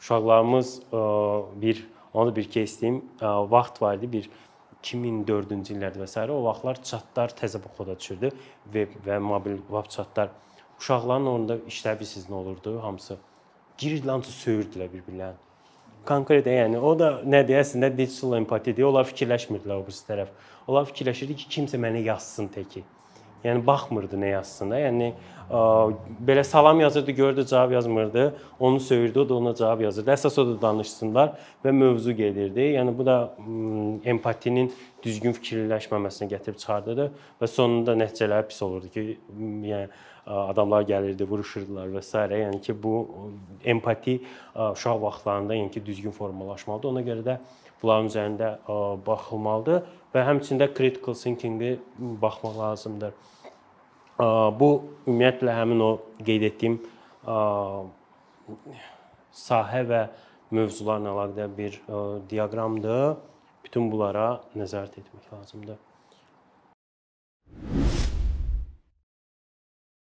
uşaqlarımız 0.00 0.82
bir 1.62 1.86
onu 2.14 2.36
bir 2.36 2.46
ə, 2.50 3.50
vaxt 3.50 3.82
var 3.82 3.98
idi 3.98 4.08
bir 4.12 4.30
2004-cü 4.82 5.76
illərdə 5.76 6.00
və 6.02 6.08
s. 6.08 6.24
o 6.30 6.40
vaxtlar 6.44 6.80
chatlar 6.82 7.34
təzə 7.40 7.60
xoda 7.76 7.94
düşürdü 7.98 8.32
web 8.72 8.96
və 9.06 9.20
mobil 9.20 9.60
web 9.68 9.90
chatlar. 9.96 10.32
Uşaqların 10.80 11.26
orada 11.26 11.58
işləbisiz 11.68 12.26
nə 12.32 12.34
olurdu? 12.40 12.80
Hamısı 12.82 13.18
girirdilər, 13.78 14.18
hamısı 14.18 14.34
söyürdülər 14.48 14.92
bir-birlərini. 14.92 15.49
Konkret 16.08 16.46
yəni 16.48 16.78
o 16.80 16.94
da 16.98 17.10
nədir? 17.24 17.60
Əslində 17.60 17.90
digital 17.92 18.38
empatidir. 18.38 18.86
Onlar 18.88 19.08
fikirləşmirdilər 19.10 19.82
o 19.82 19.84
birisi 19.84 20.06
tərəf. 20.08 20.30
Onlar 20.68 20.88
fikirləşirdi 20.88 21.36
ki, 21.42 21.50
kimsə 21.56 21.80
mənə 21.80 22.00
yazsın 22.06 22.48
təki. 22.54 22.82
Yəni 23.44 23.62
baxmırdı 23.64 24.18
nə 24.20 24.34
yazsın 24.34 24.72
da. 24.72 24.80
Yəni 24.80 25.10
ə, 25.12 25.60
belə 26.28 26.44
salam 26.44 26.80
yazırdı, 26.80 27.14
gördü 27.16 27.46
cavab 27.48 27.72
yazmırdı. 27.72 28.26
Onu 28.60 28.80
söyürdü, 28.80 29.20
o 29.20 29.28
da 29.28 29.34
ona 29.34 29.54
cavab 29.54 29.80
yazırdı. 29.86 30.12
Əsas 30.12 30.36
o 30.40 30.46
da 30.48 30.56
danışsınlar 30.62 31.32
və 31.64 31.72
mövzu 31.72 32.12
gedirdi. 32.16 32.72
Yəni 32.76 32.96
bu 32.98 33.06
da 33.06 33.16
empatinin 34.04 34.68
düzgün 35.04 35.36
fikirləşməməsinə 35.36 36.28
gətirib 36.34 36.60
çıxardırdı 36.60 37.10
və 37.40 37.48
sonunda 37.48 37.96
nəticələr 37.96 38.48
pis 38.48 38.60
olurdu 38.66 38.92
ki, 38.92 39.06
yəni 39.72 39.88
adamlar 40.26 40.84
gəlirdi, 40.88 41.26
vuruşurdular 41.28 41.88
və 41.94 42.02
s. 42.04 42.18
Yəni 42.18 42.60
ki, 42.64 42.74
bu 42.82 42.94
empati 43.64 44.20
uşaq 44.54 45.00
vaxtlarında 45.02 45.54
yəni 45.56 45.70
ki, 45.70 45.86
düzgün 45.86 46.14
formalaşmalıdır. 46.16 46.88
Ona 46.92 47.02
görə 47.06 47.24
də 47.26 47.38
bunların 47.82 48.10
üzərində 48.10 48.50
baxılmalıdır 49.06 49.82
və 50.14 50.24
həmçində 50.28 50.68
critical 50.76 51.16
thinking-i 51.16 51.78
baxmaq 52.22 52.58
lazımdır. 52.58 53.12
Bu 54.60 54.70
ümumiyyətlə 55.06 55.54
həmin 55.56 55.80
o 55.80 55.90
qeyd 56.20 56.42
etdiyim 56.50 56.80
sahə 59.32 59.84
və 59.88 60.02
mövzularla 60.52 61.14
əlaqədar 61.14 61.54
bir 61.56 61.80
diaqramdır. 62.30 63.16
Bütün 63.64 63.88
bunlara 63.92 64.40
nəzarət 64.56 64.98
etmək 65.00 65.32
lazımdır. 65.32 65.78